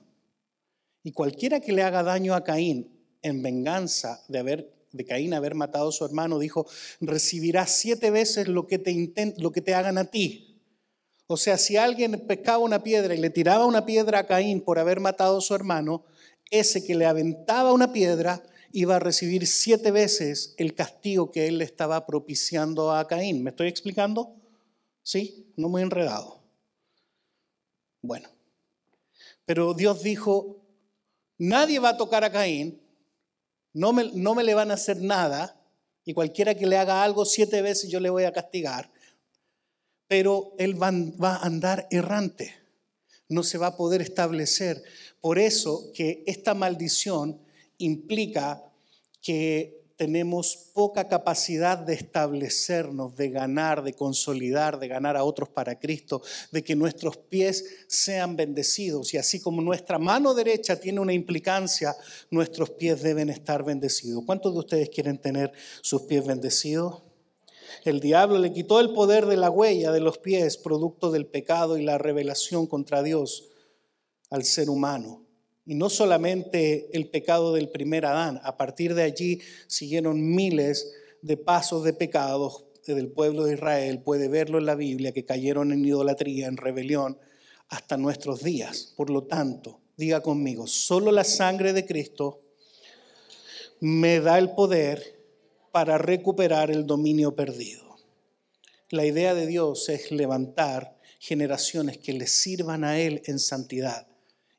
Y 1.04 1.12
cualquiera 1.12 1.60
que 1.60 1.74
le 1.74 1.82
haga 1.82 2.04
daño 2.04 2.36
a 2.36 2.44
Caín 2.44 2.96
en 3.24 3.42
venganza 3.42 4.24
de, 4.28 4.38
haber, 4.38 4.72
Caín 5.08 5.34
haber 5.34 5.56
matado 5.56 5.90
a 5.90 5.92
su 5.92 6.06
hermano, 6.06 6.38
dijo, 6.38 6.68
recibirá 7.02 7.66
siete 7.66 8.12
veces 8.12 8.48
lo 8.48 8.68
que 8.68 8.78
te, 8.78 9.34
lo 9.38 9.52
que 9.52 9.62
te 9.62 9.74
hagan 9.74 9.98
a 9.98 10.06
ti. 10.06 10.64
O 11.26 11.38
sea, 11.38 11.58
si 11.58 11.76
alguien 11.76 12.24
pescaba 12.28 12.60
una 12.60 12.84
piedra 12.84 13.16
y 13.16 13.18
le 13.18 13.32
tiraba 13.32 13.66
una 13.66 13.84
piedra 13.84 14.20
a 14.20 14.28
Caín 14.28 14.62
por 14.62 14.78
haber 14.78 15.00
matado 15.00 15.40
a 15.40 15.42
su 15.42 15.56
hermano, 15.56 16.06
ese 16.52 16.86
que 16.86 16.94
le 16.94 17.08
aventaba 17.08 17.74
una 17.74 17.92
piedra 17.92 18.44
iba 18.72 18.98
a 18.98 19.00
recibir 19.00 19.48
siete 19.48 19.90
veces 19.90 20.54
el 20.58 20.76
castigo 20.76 21.32
que 21.32 21.48
él 21.48 21.58
le 21.58 21.64
estaba 21.64 22.06
propiciando 22.06 22.92
a 22.92 23.08
Caín. 23.08 23.42
¿Me 23.42 23.50
estoy 23.50 23.70
explicando? 23.70 24.36
¿Sí? 25.02 25.52
No 25.58 25.68
muy 25.68 25.82
enredado. 25.82 26.41
Bueno, 28.02 28.30
pero 29.46 29.74
Dios 29.74 30.04
dijo, 30.04 30.62
nadie 31.38 31.80
va 31.80 31.90
a 31.90 31.98
tocar 31.98 32.24
a 32.24 32.32
Caín, 32.32 32.82
no 33.74 33.94
me, 33.94 34.12
no 34.14 34.36
me 34.36 34.44
le 34.44 34.54
van 34.54 34.72
a 34.72 34.76
hacer 34.76 35.02
nada, 35.02 35.62
y 36.04 36.14
cualquiera 36.14 36.56
que 36.56 36.66
le 36.66 36.78
haga 36.78 37.04
algo 37.04 37.26
siete 37.26 37.62
veces 37.62 37.90
yo 37.90 38.00
le 38.00 38.10
voy 38.10 38.24
a 38.24 38.34
castigar. 38.34 38.92
Pero 40.08 40.54
él 40.58 40.82
va, 40.82 40.88
a 40.88 41.46
andar 41.46 41.88
errante, 41.90 42.56
no 43.30 43.44
se 43.44 43.58
va 43.58 43.68
a 43.68 43.78
poder 43.78 44.02
establecer. 44.02 44.84
Por 45.22 45.40
eso 45.40 45.92
que 45.94 46.24
esta 46.28 46.54
maldición 46.54 47.40
implica 47.78 48.64
que 49.22 49.81
tenemos 50.02 50.58
poca 50.74 51.08
capacidad 51.08 51.78
de 51.78 51.94
establecernos, 51.94 53.16
de 53.16 53.30
ganar, 53.30 53.84
de 53.84 53.94
consolidar, 53.94 54.80
de 54.80 54.88
ganar 54.88 55.16
a 55.16 55.24
otros 55.24 55.50
para 55.50 55.78
Cristo, 55.78 56.24
de 56.52 56.64
que 56.64 56.76
nuestros 56.76 57.18
pies 57.18 57.64
sean 57.86 58.36
bendecidos. 58.36 59.14
Y 59.14 59.18
así 59.18 59.40
como 59.40 59.62
nuestra 59.62 60.00
mano 60.00 60.34
derecha 60.34 60.76
tiene 60.80 61.02
una 61.02 61.14
implicancia, 61.14 61.96
nuestros 62.32 62.72
pies 62.72 63.04
deben 63.04 63.30
estar 63.30 63.64
bendecidos. 63.64 64.24
¿Cuántos 64.26 64.54
de 64.54 64.60
ustedes 64.62 64.90
quieren 64.90 65.20
tener 65.20 65.52
sus 65.84 66.02
pies 66.02 66.26
bendecidos? 66.26 67.04
El 67.86 68.00
diablo 68.00 68.40
le 68.40 68.52
quitó 68.52 68.80
el 68.80 68.94
poder 68.94 69.28
de 69.28 69.38
la 69.38 69.52
huella 69.52 69.92
de 69.92 70.00
los 70.00 70.18
pies, 70.18 70.58
producto 70.58 71.12
del 71.12 71.28
pecado 71.28 71.78
y 71.78 71.84
la 71.84 72.00
revelación 72.00 72.66
contra 72.66 73.04
Dios 73.04 73.50
al 74.32 74.46
ser 74.46 74.72
humano. 74.72 75.28
Y 75.66 75.76
no 75.76 75.90
solamente 75.90 76.90
el 76.94 77.10
pecado 77.10 77.54
del 77.54 77.70
primer 77.70 78.06
Adán, 78.06 78.40
a 78.44 78.58
partir 78.58 78.96
de 78.96 79.04
allí 79.04 79.42
siguieron 79.68 80.36
miles 80.36 80.92
de 81.22 81.38
pasos 81.38 81.84
de 81.84 81.94
pecados 81.94 82.66
del 82.88 83.12
pueblo 83.12 83.46
de 83.46 83.54
Israel, 83.54 84.02
puede 84.02 84.28
verlo 84.28 84.58
en 84.58 84.66
la 84.66 84.76
Biblia, 84.76 85.12
que 85.12 85.26
cayeron 85.26 85.72
en 85.72 85.86
idolatría, 85.86 86.48
en 86.48 86.58
rebelión, 86.58 87.18
hasta 87.70 87.96
nuestros 87.96 88.44
días. 88.44 88.94
Por 88.98 89.10
lo 89.10 89.24
tanto, 89.24 89.80
diga 89.98 90.22
conmigo, 90.22 90.68
solo 90.68 91.12
la 91.12 91.24
sangre 91.24 91.74
de 91.74 91.86
Cristo 91.86 92.42
me 93.80 94.20
da 94.20 94.40
el 94.40 94.52
poder 94.52 95.20
para 95.72 95.98
recuperar 95.98 96.72
el 96.72 96.86
dominio 96.86 97.36
perdido. 97.36 97.98
La 98.90 99.06
idea 99.06 99.34
de 99.34 99.48
Dios 99.48 99.88
es 99.90 100.12
levantar 100.12 100.98
generaciones 101.20 101.98
que 101.98 102.14
le 102.14 102.28
sirvan 102.28 102.84
a 102.84 103.00
Él 103.00 103.22
en 103.26 103.40
santidad 103.40 104.11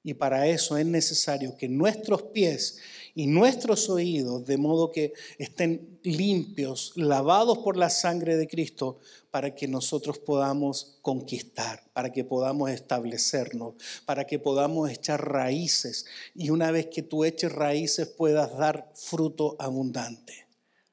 y 0.04 0.14
para 0.14 0.48
eso 0.48 0.76
es 0.76 0.86
necesario 0.86 1.56
que 1.56 1.68
nuestros 1.68 2.22
pies 2.22 2.78
y 3.14 3.26
nuestros 3.26 3.88
oídos, 3.88 4.44
de 4.46 4.56
modo 4.56 4.90
que 4.90 5.12
estén 5.38 6.00
limpios, 6.02 6.92
lavados 6.96 7.58
por 7.58 7.76
la 7.76 7.90
sangre 7.90 8.36
de 8.36 8.48
Cristo, 8.48 8.98
para 9.30 9.54
que 9.54 9.68
nosotros 9.68 10.18
podamos 10.18 10.98
conquistar, 11.02 11.84
para 11.92 12.12
que 12.12 12.24
podamos 12.24 12.70
establecernos, 12.70 13.74
para 14.04 14.26
que 14.26 14.38
podamos 14.38 14.90
echar 14.90 15.26
raíces 15.30 16.06
y 16.34 16.50
una 16.50 16.70
vez 16.70 16.86
que 16.86 17.02
tú 17.02 17.24
eches 17.24 17.52
raíces 17.52 18.08
puedas 18.08 18.56
dar 18.56 18.90
fruto 18.94 19.56
abundante. 19.58 20.46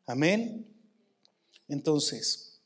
Amén. 0.06 0.68
Entonces, 1.68 2.62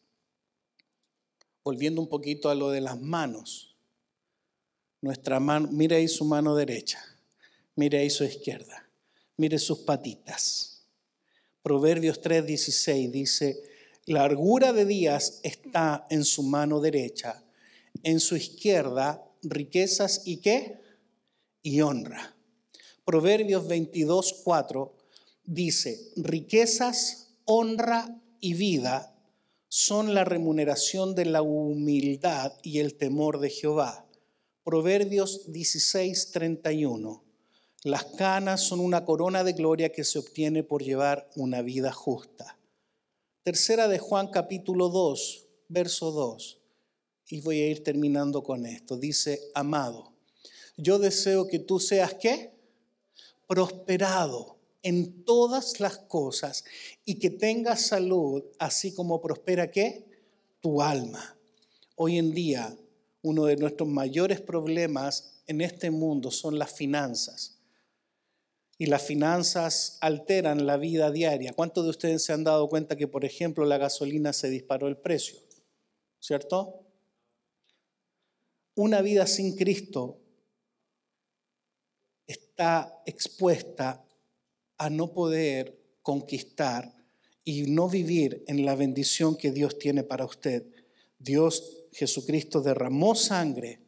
volviendo 1.64 2.02
un 2.02 2.08
poquito 2.08 2.50
a 2.50 2.56
lo 2.56 2.70
de 2.70 2.82
las 2.82 3.00
manos 3.00 3.73
nuestra 5.04 5.42
mano, 5.42 5.68
mire 5.70 5.98
ahí 5.98 6.08
su 6.08 6.24
mano 6.24 6.56
derecha, 6.56 6.98
ahí 7.76 8.10
su 8.10 8.24
izquierda, 8.24 8.90
mire 9.36 9.60
sus 9.60 9.80
patitas. 9.80 10.86
Proverbios 11.62 12.22
3:16 12.22 13.12
dice, 13.12 13.62
largura 14.06 14.72
de 14.72 14.86
días 14.86 15.42
está 15.44 16.08
en 16.10 16.24
su 16.24 16.44
mano 16.44 16.80
derecha, 16.80 17.44
en 18.02 18.22
su 18.22 18.38
izquierda 18.38 19.30
riquezas 19.42 20.22
y 20.24 20.38
qué? 20.38 20.80
Y 21.62 21.82
honra. 21.82 22.34
Proverbios 23.04 23.68
22:4 23.68 24.90
dice, 25.44 26.00
riquezas, 26.16 27.28
honra 27.44 28.22
y 28.40 28.54
vida 28.54 29.14
son 29.68 30.14
la 30.14 30.24
remuneración 30.24 31.14
de 31.14 31.26
la 31.26 31.42
humildad 31.42 32.54
y 32.64 32.80
el 32.80 32.96
temor 32.96 33.42
de 33.42 33.50
Jehová. 33.50 34.06
Proverbios 34.64 35.52
16, 35.52 36.32
31. 36.32 37.22
Las 37.84 38.06
canas 38.06 38.62
son 38.62 38.80
una 38.80 39.04
corona 39.04 39.44
de 39.44 39.52
gloria 39.52 39.92
que 39.92 40.06
se 40.06 40.20
obtiene 40.20 40.64
por 40.64 40.82
llevar 40.82 41.30
una 41.36 41.62
vida 41.62 41.92
justa. 41.92 42.58
Tercera 43.44 43.90
de 43.90 44.00
Juan 44.00 44.30
capítulo 44.30 44.88
2, 44.88 45.48
verso 45.68 46.12
2. 46.12 46.62
Y 47.28 47.42
voy 47.42 47.60
a 47.60 47.68
ir 47.68 47.84
terminando 47.84 48.42
con 48.42 48.66
esto. 48.66 48.96
Dice, 48.96 49.42
amado, 49.54 50.14
yo 50.78 50.98
deseo 50.98 51.46
que 51.46 51.60
tú 51.60 51.82
seas 51.82 52.14
qué? 52.14 52.54
Prosperado 53.48 54.60
en 54.82 55.26
todas 55.26 55.82
las 55.82 55.98
cosas 55.98 56.64
y 57.04 57.16
que 57.16 57.30
tengas 57.30 57.88
salud, 57.88 58.42
así 58.60 58.94
como 58.94 59.20
prospera 59.20 59.70
qué? 59.70 60.06
Tu 60.62 60.82
alma. 60.82 61.38
Hoy 61.98 62.18
en 62.18 62.32
día 62.32 62.78
uno 63.24 63.46
de 63.46 63.56
nuestros 63.56 63.90
mayores 63.90 64.42
problemas 64.42 65.42
en 65.48 65.62
este 65.62 65.90
mundo 65.90 66.30
son 66.30 66.60
las 66.60 66.74
finanzas. 66.74 67.58
Y 68.78 68.88
las 68.88 69.04
finanzas 69.04 69.98
alteran 70.02 70.66
la 70.68 70.78
vida 70.78 71.10
diaria. 71.10 71.54
¿Cuántos 71.54 71.86
de 71.86 71.90
ustedes 71.90 72.24
se 72.24 72.34
han 72.34 72.44
dado 72.44 72.68
cuenta 72.68 72.98
que, 72.98 73.08
por 73.08 73.24
ejemplo, 73.24 73.66
la 73.66 73.78
gasolina 73.78 74.34
se 74.34 74.50
disparó 74.50 74.88
el 74.88 74.98
precio? 74.98 75.40
¿Cierto? 76.20 76.82
Una 78.76 79.02
vida 79.02 79.26
sin 79.26 79.56
Cristo 79.56 80.20
está 82.28 83.02
expuesta 83.06 84.06
a 84.78 84.90
no 84.90 85.14
poder 85.14 85.80
conquistar 86.02 86.94
y 87.46 87.64
no 87.64 87.88
vivir 87.88 88.44
en 88.48 88.66
la 88.66 88.76
bendición 88.76 89.38
que 89.38 89.52
Dios 89.52 89.78
tiene 89.78 90.04
para 90.04 90.26
usted. 90.26 90.66
Dios 91.20 91.83
Jesucristo 91.94 92.62
derramó 92.62 93.16
sangre 93.16 93.80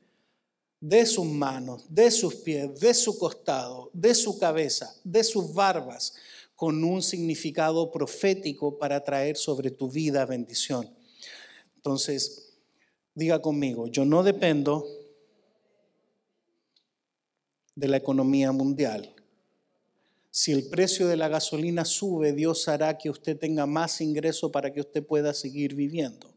de 0.79 1.05
sus 1.05 1.25
manos, 1.25 1.85
de 1.89 2.11
sus 2.11 2.35
pies, 2.35 2.79
de 2.79 2.93
su 2.93 3.17
costado, 3.17 3.89
de 3.93 4.13
su 4.13 4.37
cabeza, 4.37 4.95
de 5.03 5.23
sus 5.23 5.53
barbas, 5.53 6.13
con 6.55 6.83
un 6.83 7.01
significado 7.01 7.91
profético 7.91 8.77
para 8.77 9.03
traer 9.03 9.35
sobre 9.35 9.71
tu 9.71 9.89
vida 9.89 10.25
bendición. 10.25 10.89
Entonces, 11.75 12.53
diga 13.13 13.41
conmigo, 13.41 13.87
yo 13.87 14.05
no 14.05 14.23
dependo 14.23 14.85
de 17.75 17.87
la 17.87 17.97
economía 17.97 18.51
mundial. 18.51 19.13
Si 20.29 20.51
el 20.51 20.67
precio 20.69 21.07
de 21.07 21.17
la 21.17 21.27
gasolina 21.27 21.83
sube, 21.83 22.33
Dios 22.33 22.67
hará 22.67 22.97
que 22.97 23.09
usted 23.09 23.37
tenga 23.37 23.65
más 23.65 23.99
ingreso 24.01 24.51
para 24.51 24.71
que 24.71 24.81
usted 24.81 25.05
pueda 25.05 25.33
seguir 25.33 25.75
viviendo. 25.75 26.34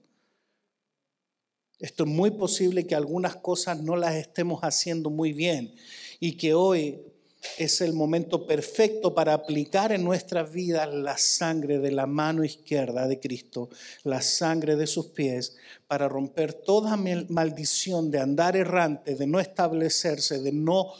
Esto 1.78 2.04
es 2.04 2.10
muy 2.10 2.32
posible 2.32 2.86
que 2.86 2.94
algunas 2.94 3.36
cosas 3.36 3.80
no 3.80 3.96
las 3.96 4.16
estemos 4.16 4.60
haciendo 4.62 5.10
muy 5.10 5.32
bien 5.32 5.74
y 6.18 6.36
que 6.36 6.54
hoy 6.54 7.00
es 7.56 7.80
el 7.80 7.92
momento 7.92 8.46
perfecto 8.46 9.14
para 9.14 9.32
aplicar 9.32 9.92
en 9.92 10.02
nuestras 10.02 10.52
vidas 10.52 10.92
la 10.92 11.16
sangre 11.18 11.78
de 11.78 11.92
la 11.92 12.06
mano 12.06 12.44
izquierda 12.44 13.06
de 13.06 13.20
Cristo, 13.20 13.70
la 14.02 14.22
sangre 14.22 14.74
de 14.74 14.88
sus 14.88 15.06
pies, 15.06 15.56
para 15.86 16.08
romper 16.08 16.52
toda 16.52 16.96
maldición 16.96 18.10
de 18.10 18.18
andar 18.18 18.56
errante, 18.56 19.14
de 19.14 19.26
no 19.26 19.38
establecerse, 19.38 20.40
de 20.40 20.52
no 20.52 20.92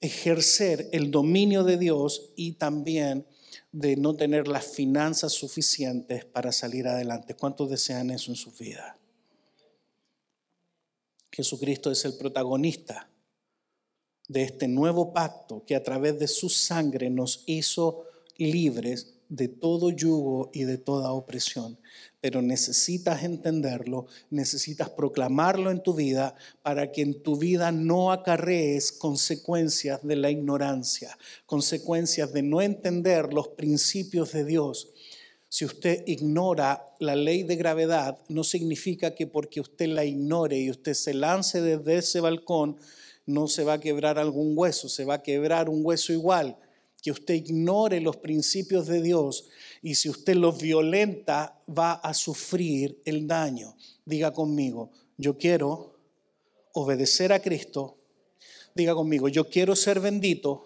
ejercer 0.00 0.88
el 0.92 1.10
dominio 1.10 1.62
de 1.62 1.78
Dios 1.78 2.32
y 2.34 2.52
también 2.52 3.26
de 3.72 3.96
no 3.96 4.16
tener 4.16 4.48
las 4.48 4.66
finanzas 4.66 5.32
suficientes 5.32 6.24
para 6.24 6.50
salir 6.50 6.88
adelante. 6.88 7.34
¿Cuántos 7.34 7.70
desean 7.70 8.10
eso 8.10 8.30
en 8.30 8.36
su 8.36 8.50
vida? 8.52 8.98
Jesucristo 11.36 11.90
es 11.90 12.02
el 12.06 12.14
protagonista 12.14 13.10
de 14.26 14.42
este 14.42 14.68
nuevo 14.68 15.12
pacto 15.12 15.66
que 15.66 15.76
a 15.76 15.82
través 15.82 16.18
de 16.18 16.28
su 16.28 16.48
sangre 16.48 17.10
nos 17.10 17.44
hizo 17.44 18.04
libres 18.38 19.18
de 19.28 19.48
todo 19.48 19.90
yugo 19.90 20.50
y 20.54 20.64
de 20.64 20.78
toda 20.78 21.12
opresión. 21.12 21.78
Pero 22.22 22.40
necesitas 22.40 23.22
entenderlo, 23.22 24.06
necesitas 24.30 24.88
proclamarlo 24.88 25.70
en 25.70 25.82
tu 25.82 25.92
vida 25.92 26.34
para 26.62 26.90
que 26.90 27.02
en 27.02 27.22
tu 27.22 27.36
vida 27.36 27.70
no 27.70 28.12
acarrees 28.12 28.90
consecuencias 28.90 30.02
de 30.02 30.16
la 30.16 30.30
ignorancia, 30.30 31.18
consecuencias 31.44 32.32
de 32.32 32.42
no 32.42 32.62
entender 32.62 33.34
los 33.34 33.48
principios 33.48 34.32
de 34.32 34.46
Dios 34.46 34.88
si 35.48 35.64
usted 35.64 36.02
ignora 36.06 36.92
la 36.98 37.14
ley 37.14 37.42
de 37.42 37.56
gravedad, 37.56 38.18
no 38.28 38.44
significa 38.44 39.14
que 39.14 39.26
porque 39.26 39.60
usted 39.60 39.86
la 39.88 40.04
ignore 40.04 40.58
y 40.58 40.70
usted 40.70 40.94
se 40.94 41.14
lance 41.14 41.60
desde 41.60 41.98
ese 41.98 42.20
balcón, 42.20 42.76
no 43.26 43.48
se 43.48 43.64
va 43.64 43.74
a 43.74 43.80
quebrar 43.80 44.18
algún 44.18 44.56
hueso, 44.56 44.88
se 44.88 45.04
va 45.04 45.14
a 45.14 45.22
quebrar 45.22 45.68
un 45.68 45.84
hueso 45.84 46.12
igual. 46.12 46.56
Que 47.02 47.12
usted 47.12 47.34
ignore 47.34 48.00
los 48.00 48.16
principios 48.16 48.86
de 48.86 49.00
Dios 49.00 49.48
y 49.82 49.94
si 49.94 50.08
usted 50.08 50.34
los 50.34 50.60
violenta 50.60 51.60
va 51.68 51.92
a 51.92 52.14
sufrir 52.14 53.00
el 53.04 53.28
daño. 53.28 53.76
Diga 54.04 54.32
conmigo, 54.32 54.90
yo 55.16 55.38
quiero 55.38 55.96
obedecer 56.72 57.32
a 57.32 57.40
Cristo. 57.40 57.96
Diga 58.74 58.94
conmigo, 58.94 59.28
yo 59.28 59.48
quiero 59.48 59.76
ser 59.76 60.00
bendito 60.00 60.65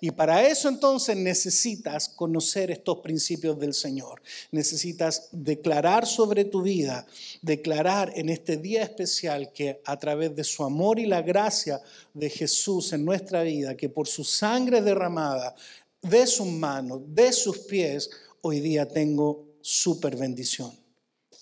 y 0.00 0.10
para 0.10 0.46
eso 0.46 0.68
entonces 0.68 1.16
necesitas 1.16 2.08
conocer 2.08 2.70
estos 2.70 2.98
principios 3.00 3.58
del 3.58 3.74
Señor. 3.74 4.22
Necesitas 4.50 5.28
declarar 5.32 6.06
sobre 6.06 6.44
tu 6.44 6.62
vida, 6.62 7.06
declarar 7.42 8.12
en 8.14 8.28
este 8.28 8.56
día 8.56 8.82
especial 8.82 9.52
que 9.52 9.80
a 9.84 9.98
través 9.98 10.34
de 10.34 10.44
su 10.44 10.64
amor 10.64 10.98
y 10.98 11.06
la 11.06 11.22
gracia 11.22 11.80
de 12.14 12.30
Jesús 12.30 12.92
en 12.92 13.04
nuestra 13.04 13.42
vida, 13.42 13.76
que 13.76 13.88
por 13.88 14.06
su 14.06 14.24
sangre 14.24 14.80
derramada, 14.80 15.54
de 16.02 16.26
sus 16.26 16.46
manos, 16.46 17.02
de 17.08 17.32
sus 17.32 17.58
pies, 17.60 18.10
hoy 18.42 18.60
día 18.60 18.86
tengo 18.86 19.56
súper 19.60 20.16
bendición. 20.16 20.72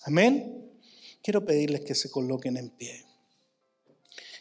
Amén. 0.03 0.71
Quiero 1.23 1.45
pedirles 1.45 1.83
que 1.83 1.95
se 1.95 2.11
coloquen 2.11 2.57
en 2.57 2.71
pie. 2.71 3.05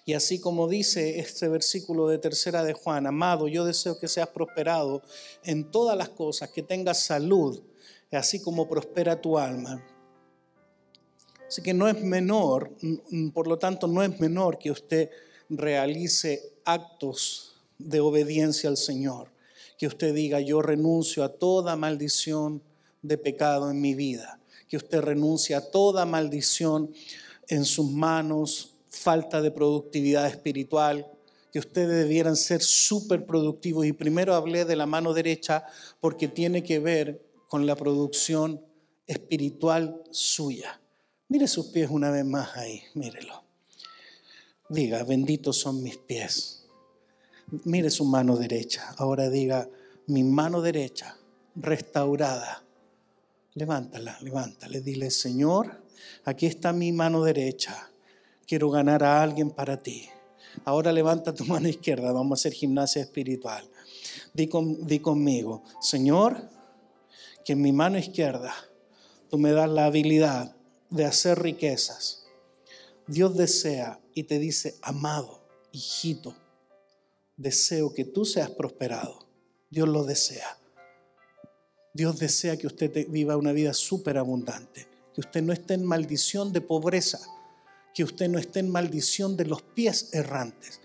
Y 0.05 0.13
así 0.13 0.39
como 0.39 0.67
dice 0.67 1.19
este 1.19 1.47
versículo 1.47 2.07
de 2.07 2.17
tercera 2.17 2.63
de 2.63 2.73
Juan, 2.73 3.07
amado, 3.07 3.47
yo 3.47 3.63
deseo 3.63 3.97
que 3.97 4.09
seas 4.09 4.27
prosperado 4.29 5.01
en 5.43 5.71
todas 5.71 5.97
las 5.97 6.09
cosas, 6.09 6.49
que 6.49 6.61
tengas 6.61 7.05
salud, 7.05 7.61
así 8.11 8.41
como 8.41 8.67
prospera 8.67 9.21
tu 9.21 9.37
alma. 9.37 9.83
Así 11.47 11.61
que 11.61 11.73
no 11.73 11.87
es 11.87 12.01
menor, 12.01 12.71
por 13.33 13.47
lo 13.47 13.57
tanto 13.57 13.87
no 13.87 14.03
es 14.03 14.19
menor 14.19 14.57
que 14.57 14.71
usted 14.71 15.09
realice 15.49 16.53
actos 16.65 17.55
de 17.77 17.99
obediencia 17.99 18.69
al 18.69 18.77
Señor, 18.77 19.29
que 19.77 19.87
usted 19.87 20.13
diga, 20.13 20.39
yo 20.39 20.61
renuncio 20.61 21.23
a 21.23 21.29
toda 21.29 21.75
maldición 21.75 22.61
de 23.01 23.17
pecado 23.17 23.69
en 23.69 23.81
mi 23.81 23.93
vida, 23.93 24.39
que 24.67 24.77
usted 24.77 25.01
renuncie 25.01 25.55
a 25.55 25.69
toda 25.69 26.05
maldición 26.05 26.91
en 27.47 27.65
sus 27.65 27.89
manos, 27.91 28.72
falta 28.93 29.41
de 29.41 29.51
productividad 29.51 30.27
espiritual, 30.27 31.11
que 31.51 31.59
ustedes 31.59 32.03
debieran 32.03 32.35
ser 32.35 32.61
súper 32.61 33.25
productivos. 33.25 33.85
Y 33.85 33.93
primero 33.93 34.35
hablé 34.35 34.65
de 34.65 34.75
la 34.75 34.85
mano 34.85 35.13
derecha 35.13 35.65
porque 35.99 36.27
tiene 36.27 36.63
que 36.63 36.79
ver 36.79 37.21
con 37.47 37.65
la 37.65 37.75
producción 37.75 38.63
espiritual 39.07 40.03
suya. 40.11 40.79
Mire 41.27 41.47
sus 41.47 41.67
pies 41.67 41.89
una 41.89 42.11
vez 42.11 42.25
más 42.25 42.55
ahí, 42.55 42.83
mírelo. 42.93 43.43
Diga, 44.69 45.03
benditos 45.03 45.57
son 45.57 45.83
mis 45.83 45.97
pies. 45.97 46.67
Mire 47.65 47.89
su 47.89 48.05
mano 48.05 48.37
derecha. 48.37 48.93
Ahora 48.97 49.29
diga, 49.29 49.69
mi 50.07 50.23
mano 50.23 50.61
derecha 50.61 51.17
restaurada. 51.55 52.63
Levántala, 53.53 54.17
levántala. 54.21 54.79
Dile, 54.79 55.11
Señor, 55.11 55.83
aquí 56.25 56.45
está 56.45 56.73
mi 56.73 56.91
mano 56.91 57.23
derecha 57.23 57.92
quiero 58.47 58.69
ganar 58.69 59.03
a 59.03 59.21
alguien 59.21 59.49
para 59.49 59.81
ti. 59.81 60.09
Ahora 60.65 60.91
levanta 60.91 61.33
tu 61.33 61.45
mano 61.53 61.67
izquierda, 61.67 62.11
vamos 62.11 62.31
a 62.31 62.39
hacer 62.39 62.53
gimnasia 62.53 63.01
espiritual. 63.01 63.69
Di, 64.33 64.49
di 64.81 64.99
conmigo, 64.99 65.63
Señor, 65.81 66.49
que 67.45 67.53
en 67.53 67.61
mi 67.61 67.71
mano 67.71 67.97
izquierda 67.97 68.53
tú 69.29 69.37
me 69.37 69.51
das 69.51 69.69
la 69.69 69.85
habilidad 69.85 70.55
de 70.89 71.05
hacer 71.05 71.41
riquezas. 71.41 72.25
Dios 73.07 73.35
desea 73.35 73.99
y 74.13 74.23
te 74.23 74.39
dice, 74.39 74.75
amado, 74.81 75.41
hijito, 75.71 76.35
deseo 77.35 77.93
que 77.93 78.05
tú 78.05 78.25
seas 78.25 78.49
prosperado. 78.49 79.27
Dios 79.69 79.89
lo 79.89 80.03
desea. 80.03 80.57
Dios 81.93 82.17
desea 82.19 82.57
que 82.57 82.67
usted 82.67 83.07
viva 83.09 83.37
una 83.37 83.51
vida 83.51 83.73
súper 83.73 84.17
abundante, 84.17 84.87
que 85.13 85.21
usted 85.21 85.41
no 85.41 85.53
esté 85.53 85.75
en 85.75 85.85
maldición 85.85 86.53
de 86.53 86.61
pobreza 86.61 87.19
que 87.93 88.03
usted 88.03 88.27
no 88.27 88.39
esté 88.39 88.59
en 88.59 88.69
maldición 88.69 89.37
de 89.37 89.45
los 89.45 89.61
pies 89.61 90.13
errantes, 90.13 90.81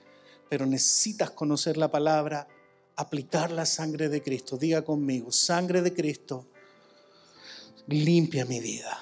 pero 0.48 0.66
necesitas 0.66 1.30
conocer 1.30 1.76
la 1.76 1.90
palabra, 1.90 2.48
aplicar 2.96 3.50
la 3.50 3.66
sangre 3.66 4.08
de 4.08 4.22
Cristo. 4.22 4.56
Diga 4.56 4.82
conmigo, 4.82 5.32
sangre 5.32 5.82
de 5.82 5.94
Cristo, 5.94 6.46
limpia 7.86 8.44
mi 8.44 8.60
vida. 8.60 8.98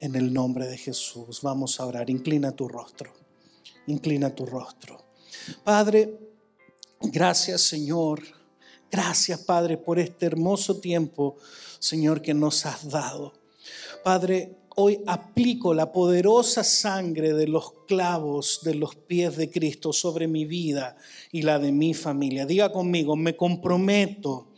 En 0.00 0.14
el 0.14 0.32
nombre 0.32 0.66
de 0.66 0.78
Jesús, 0.78 1.42
vamos 1.42 1.80
a 1.80 1.86
orar. 1.86 2.08
Inclina 2.08 2.52
tu 2.52 2.68
rostro, 2.68 3.12
inclina 3.86 4.34
tu 4.34 4.46
rostro. 4.46 5.04
Padre, 5.64 6.18
gracias 7.00 7.62
Señor. 7.62 8.22
Gracias, 8.90 9.40
Padre, 9.40 9.76
por 9.76 9.98
este 9.98 10.24
hermoso 10.26 10.80
tiempo, 10.80 11.36
Señor, 11.78 12.22
que 12.22 12.32
nos 12.32 12.64
has 12.64 12.88
dado. 12.88 13.34
Padre, 14.02 14.56
hoy 14.80 15.00
aplico 15.08 15.74
la 15.74 15.90
poderosa 15.90 16.62
sangre 16.62 17.32
de 17.32 17.48
los 17.48 17.72
clavos 17.88 18.60
de 18.62 18.76
los 18.76 18.94
pies 18.94 19.36
de 19.36 19.50
Cristo 19.50 19.92
sobre 19.92 20.28
mi 20.28 20.44
vida 20.44 20.96
y 21.32 21.42
la 21.42 21.58
de 21.58 21.72
mi 21.72 21.94
familia. 21.94 22.46
Diga 22.46 22.70
conmigo, 22.70 23.16
me 23.16 23.34
comprometo 23.34 24.48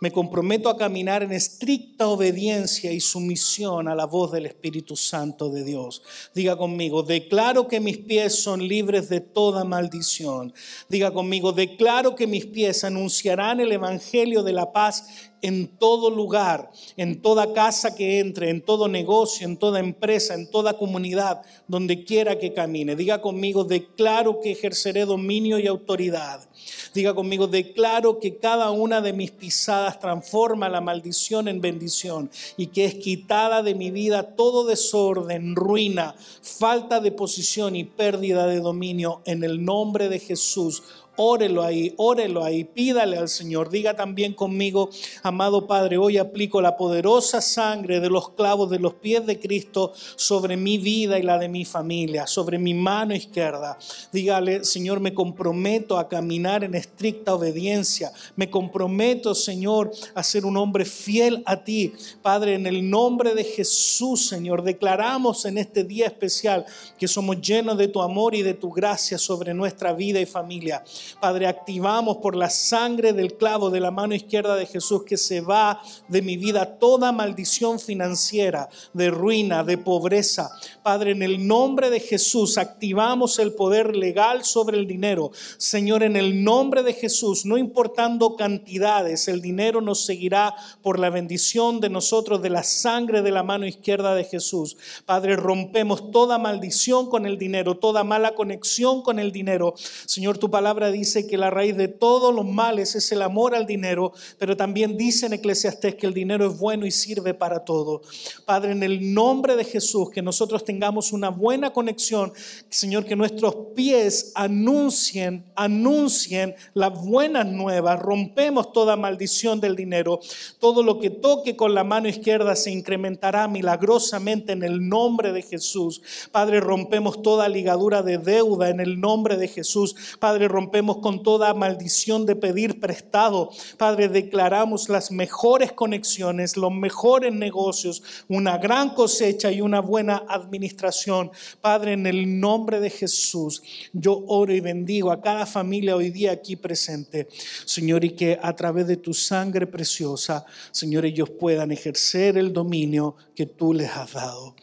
me 0.00 0.12
comprometo 0.12 0.68
a 0.68 0.76
caminar 0.76 1.22
en 1.22 1.32
estricta 1.32 2.08
obediencia 2.08 2.92
y 2.92 3.00
sumisión 3.00 3.88
a 3.88 3.94
la 3.94 4.04
voz 4.04 4.30
del 4.30 4.46
Espíritu 4.46 4.94
Santo 4.94 5.48
de 5.50 5.64
Dios. 5.64 6.02
Diga 6.34 6.56
conmigo, 6.56 7.02
declaro 7.02 7.66
que 7.66 7.80
mis 7.80 7.96
pies 7.96 8.40
son 8.40 8.66
libres 8.66 9.08
de 9.08 9.20
toda 9.20 9.64
maldición. 9.64 10.52
Diga 10.88 11.10
conmigo, 11.10 11.52
declaro 11.52 12.14
que 12.14 12.26
mis 12.26 12.46
pies 12.46 12.84
anunciarán 12.84 13.60
el 13.60 13.72
Evangelio 13.72 14.42
de 14.42 14.52
la 14.52 14.72
paz 14.72 15.27
en 15.42 15.68
todo 15.68 16.10
lugar, 16.10 16.70
en 16.96 17.22
toda 17.22 17.52
casa 17.52 17.94
que 17.94 18.18
entre, 18.20 18.50
en 18.50 18.60
todo 18.60 18.88
negocio, 18.88 19.46
en 19.46 19.56
toda 19.56 19.80
empresa, 19.80 20.34
en 20.34 20.50
toda 20.50 20.76
comunidad, 20.76 21.42
donde 21.66 22.04
quiera 22.04 22.38
que 22.38 22.52
camine. 22.52 22.96
Diga 22.96 23.20
conmigo, 23.20 23.64
declaro 23.64 24.40
que 24.40 24.52
ejerceré 24.52 25.04
dominio 25.04 25.58
y 25.58 25.66
autoridad. 25.66 26.48
Diga 26.94 27.14
conmigo, 27.14 27.46
declaro 27.46 28.18
que 28.18 28.38
cada 28.38 28.70
una 28.70 29.00
de 29.00 29.12
mis 29.12 29.30
pisadas 29.30 30.00
transforma 30.00 30.68
la 30.68 30.80
maldición 30.80 31.48
en 31.48 31.60
bendición 31.60 32.30
y 32.56 32.68
que 32.68 32.84
es 32.84 32.94
quitada 32.94 33.62
de 33.62 33.74
mi 33.74 33.90
vida 33.90 34.34
todo 34.34 34.66
desorden, 34.66 35.54
ruina, 35.54 36.14
falta 36.42 37.00
de 37.00 37.12
posición 37.12 37.76
y 37.76 37.84
pérdida 37.84 38.46
de 38.46 38.60
dominio 38.60 39.22
en 39.24 39.44
el 39.44 39.64
nombre 39.64 40.08
de 40.08 40.18
Jesús. 40.18 40.82
Órelo 41.20 41.64
ahí, 41.64 41.92
órelo 41.96 42.44
ahí, 42.44 42.62
pídale 42.62 43.18
al 43.18 43.28
Señor. 43.28 43.70
Diga 43.70 43.96
también 43.96 44.34
conmigo, 44.34 44.88
amado 45.24 45.66
Padre, 45.66 45.98
hoy 45.98 46.16
aplico 46.16 46.60
la 46.60 46.76
poderosa 46.76 47.40
sangre 47.40 47.98
de 47.98 48.08
los 48.08 48.30
clavos 48.30 48.70
de 48.70 48.78
los 48.78 48.94
pies 48.94 49.26
de 49.26 49.40
Cristo 49.40 49.92
sobre 50.14 50.56
mi 50.56 50.78
vida 50.78 51.18
y 51.18 51.22
la 51.22 51.36
de 51.36 51.48
mi 51.48 51.64
familia, 51.64 52.28
sobre 52.28 52.56
mi 52.56 52.72
mano 52.72 53.16
izquierda. 53.16 53.76
Dígale, 54.12 54.64
Señor, 54.64 55.00
me 55.00 55.12
comprometo 55.12 55.98
a 55.98 56.08
caminar 56.08 56.62
en 56.62 56.76
estricta 56.76 57.34
obediencia. 57.34 58.12
Me 58.36 58.48
comprometo, 58.48 59.34
Señor, 59.34 59.90
a 60.14 60.22
ser 60.22 60.46
un 60.46 60.56
hombre 60.56 60.84
fiel 60.84 61.42
a 61.46 61.64
ti. 61.64 61.94
Padre, 62.22 62.54
en 62.54 62.68
el 62.68 62.88
nombre 62.88 63.34
de 63.34 63.42
Jesús, 63.42 64.28
Señor, 64.28 64.62
declaramos 64.62 65.46
en 65.46 65.58
este 65.58 65.82
día 65.82 66.06
especial 66.06 66.64
que 66.96 67.08
somos 67.08 67.40
llenos 67.40 67.76
de 67.76 67.88
tu 67.88 68.02
amor 68.02 68.36
y 68.36 68.42
de 68.42 68.54
tu 68.54 68.70
gracia 68.70 69.18
sobre 69.18 69.52
nuestra 69.52 69.92
vida 69.92 70.20
y 70.20 70.26
familia. 70.26 70.84
Padre, 71.20 71.46
activamos 71.46 72.18
por 72.18 72.36
la 72.36 72.50
sangre 72.50 73.12
del 73.12 73.34
clavo 73.34 73.70
de 73.70 73.80
la 73.80 73.90
mano 73.90 74.14
izquierda 74.14 74.56
de 74.56 74.66
Jesús 74.66 75.04
que 75.04 75.16
se 75.16 75.40
va 75.40 75.80
de 76.08 76.22
mi 76.22 76.36
vida 76.36 76.78
toda 76.78 77.12
maldición 77.12 77.78
financiera, 77.78 78.68
de 78.92 79.10
ruina, 79.10 79.64
de 79.64 79.78
pobreza. 79.78 80.50
Padre, 80.82 81.12
en 81.12 81.22
el 81.22 81.46
nombre 81.46 81.90
de 81.90 82.00
Jesús 82.00 82.58
activamos 82.58 83.38
el 83.38 83.52
poder 83.52 83.96
legal 83.96 84.44
sobre 84.44 84.78
el 84.78 84.86
dinero. 84.86 85.30
Señor, 85.56 86.02
en 86.02 86.16
el 86.16 86.44
nombre 86.44 86.82
de 86.82 86.92
Jesús, 86.92 87.44
no 87.44 87.58
importando 87.58 88.36
cantidades, 88.36 89.28
el 89.28 89.40
dinero 89.40 89.80
nos 89.80 90.04
seguirá 90.04 90.54
por 90.82 90.98
la 90.98 91.10
bendición 91.10 91.80
de 91.80 91.90
nosotros, 91.90 92.42
de 92.42 92.50
la 92.50 92.62
sangre 92.62 93.22
de 93.22 93.30
la 93.30 93.42
mano 93.42 93.66
izquierda 93.66 94.14
de 94.14 94.24
Jesús. 94.24 94.76
Padre, 95.06 95.36
rompemos 95.36 96.10
toda 96.10 96.38
maldición 96.38 97.08
con 97.08 97.26
el 97.26 97.38
dinero, 97.38 97.76
toda 97.76 98.04
mala 98.04 98.34
conexión 98.34 99.02
con 99.02 99.18
el 99.18 99.32
dinero. 99.32 99.74
Señor, 100.06 100.38
tu 100.38 100.50
palabra 100.50 100.90
dice 100.90 100.97
dice 100.98 101.26
que 101.26 101.38
la 101.38 101.50
raíz 101.50 101.76
de 101.76 101.88
todos 101.88 102.34
los 102.34 102.44
males 102.44 102.94
es 102.94 103.10
el 103.12 103.22
amor 103.22 103.54
al 103.54 103.66
dinero, 103.66 104.12
pero 104.38 104.56
también 104.56 104.96
dice 104.96 105.26
en 105.26 105.34
Eclesiastés 105.34 105.94
que 105.94 106.06
el 106.06 106.14
dinero 106.14 106.46
es 106.46 106.58
bueno 106.58 106.86
y 106.86 106.90
sirve 106.90 107.34
para 107.34 107.64
todo. 107.64 108.02
Padre, 108.44 108.72
en 108.72 108.82
el 108.82 109.14
nombre 109.14 109.56
de 109.56 109.64
Jesús, 109.64 110.10
que 110.10 110.22
nosotros 110.22 110.64
tengamos 110.64 111.12
una 111.12 111.28
buena 111.28 111.72
conexión, 111.72 112.32
Señor, 112.68 113.04
que 113.04 113.16
nuestros 113.16 113.54
pies 113.74 114.32
anuncien, 114.34 115.44
anuncien 115.54 116.54
las 116.74 116.92
buenas 117.04 117.46
nuevas, 117.46 118.00
rompemos 118.00 118.72
toda 118.72 118.96
maldición 118.96 119.60
del 119.60 119.76
dinero, 119.76 120.20
todo 120.58 120.82
lo 120.82 120.98
que 120.98 121.10
toque 121.10 121.56
con 121.56 121.74
la 121.74 121.84
mano 121.84 122.08
izquierda 122.08 122.56
se 122.56 122.70
incrementará 122.70 123.48
milagrosamente 123.48 124.52
en 124.52 124.62
el 124.62 124.88
nombre 124.88 125.32
de 125.32 125.42
Jesús. 125.42 126.02
Padre, 126.32 126.60
rompemos 126.60 127.22
toda 127.22 127.48
ligadura 127.48 128.02
de 128.02 128.18
deuda 128.18 128.70
en 128.70 128.80
el 128.80 129.00
nombre 129.00 129.36
de 129.36 129.48
Jesús. 129.48 129.94
Padre, 130.18 130.48
rompemos 130.48 130.77
con 130.86 131.22
toda 131.22 131.52
maldición 131.54 132.24
de 132.24 132.36
pedir 132.36 132.80
prestado. 132.80 133.50
Padre, 133.76 134.08
declaramos 134.08 134.88
las 134.88 135.10
mejores 135.10 135.72
conexiones, 135.72 136.56
los 136.56 136.72
mejores 136.72 137.32
negocios, 137.32 138.02
una 138.28 138.58
gran 138.58 138.90
cosecha 138.90 139.50
y 139.50 139.60
una 139.60 139.80
buena 139.80 140.24
administración. 140.28 141.30
Padre, 141.60 141.92
en 141.92 142.06
el 142.06 142.40
nombre 142.40 142.80
de 142.80 142.90
Jesús, 142.90 143.62
yo 143.92 144.24
oro 144.26 144.54
y 144.54 144.60
bendigo 144.60 145.10
a 145.10 145.20
cada 145.20 145.46
familia 145.46 145.96
hoy 145.96 146.10
día 146.10 146.32
aquí 146.32 146.56
presente. 146.56 147.28
Señor, 147.64 148.04
y 148.04 148.10
que 148.10 148.38
a 148.40 148.54
través 148.54 148.86
de 148.86 148.96
tu 148.96 149.12
sangre 149.12 149.66
preciosa, 149.66 150.46
Señor, 150.70 151.04
ellos 151.04 151.30
puedan 151.30 151.72
ejercer 151.72 152.38
el 152.38 152.52
dominio 152.52 153.16
que 153.38 153.46
tú 153.46 153.72
les 153.72 153.88
has 153.90 154.14
dado. 154.14 154.56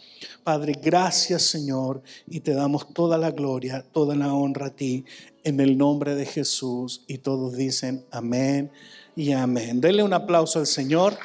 Padre, 0.43 0.73
gracias 0.83 1.43
Señor, 1.43 2.03
y 2.27 2.41
te 2.41 2.53
damos 2.53 2.93
toda 2.93 3.17
la 3.17 3.31
gloria, 3.31 3.85
toda 3.93 4.17
la 4.17 4.33
honra 4.33 4.65
a 4.65 4.75
ti 4.75 5.05
en 5.45 5.61
el 5.61 5.77
nombre 5.77 6.13
de 6.13 6.25
Jesús. 6.25 7.05
Y 7.07 7.19
todos 7.19 7.55
dicen 7.55 8.03
amén 8.11 8.69
y 9.15 9.31
amén. 9.31 9.79
Denle 9.79 10.03
un 10.03 10.11
aplauso 10.11 10.59
al 10.59 10.67
Señor. 10.67 11.17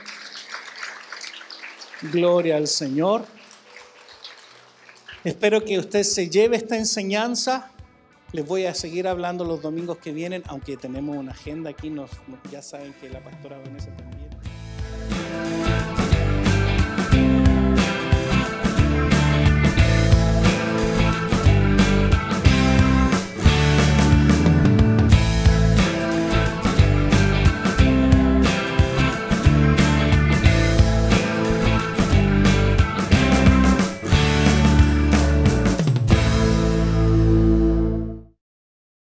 Gloria 2.12 2.56
al 2.56 2.68
Señor. 2.68 3.26
Espero 5.24 5.64
que 5.64 5.76
usted 5.76 6.04
se 6.04 6.30
lleve 6.30 6.56
esta 6.56 6.76
enseñanza. 6.76 7.72
Les 8.30 8.46
voy 8.46 8.66
a 8.66 8.76
seguir 8.76 9.08
hablando 9.08 9.44
los 9.44 9.60
domingos 9.60 9.98
que 9.98 10.12
vienen, 10.12 10.44
aunque 10.46 10.76
tenemos 10.76 11.16
una 11.16 11.32
agenda 11.32 11.70
aquí. 11.70 11.90
Nos, 11.90 12.12
ya 12.52 12.62
saben 12.62 12.94
que 13.00 13.10
la 13.10 13.20
pastora 13.24 13.58
Vanessa 13.58 13.90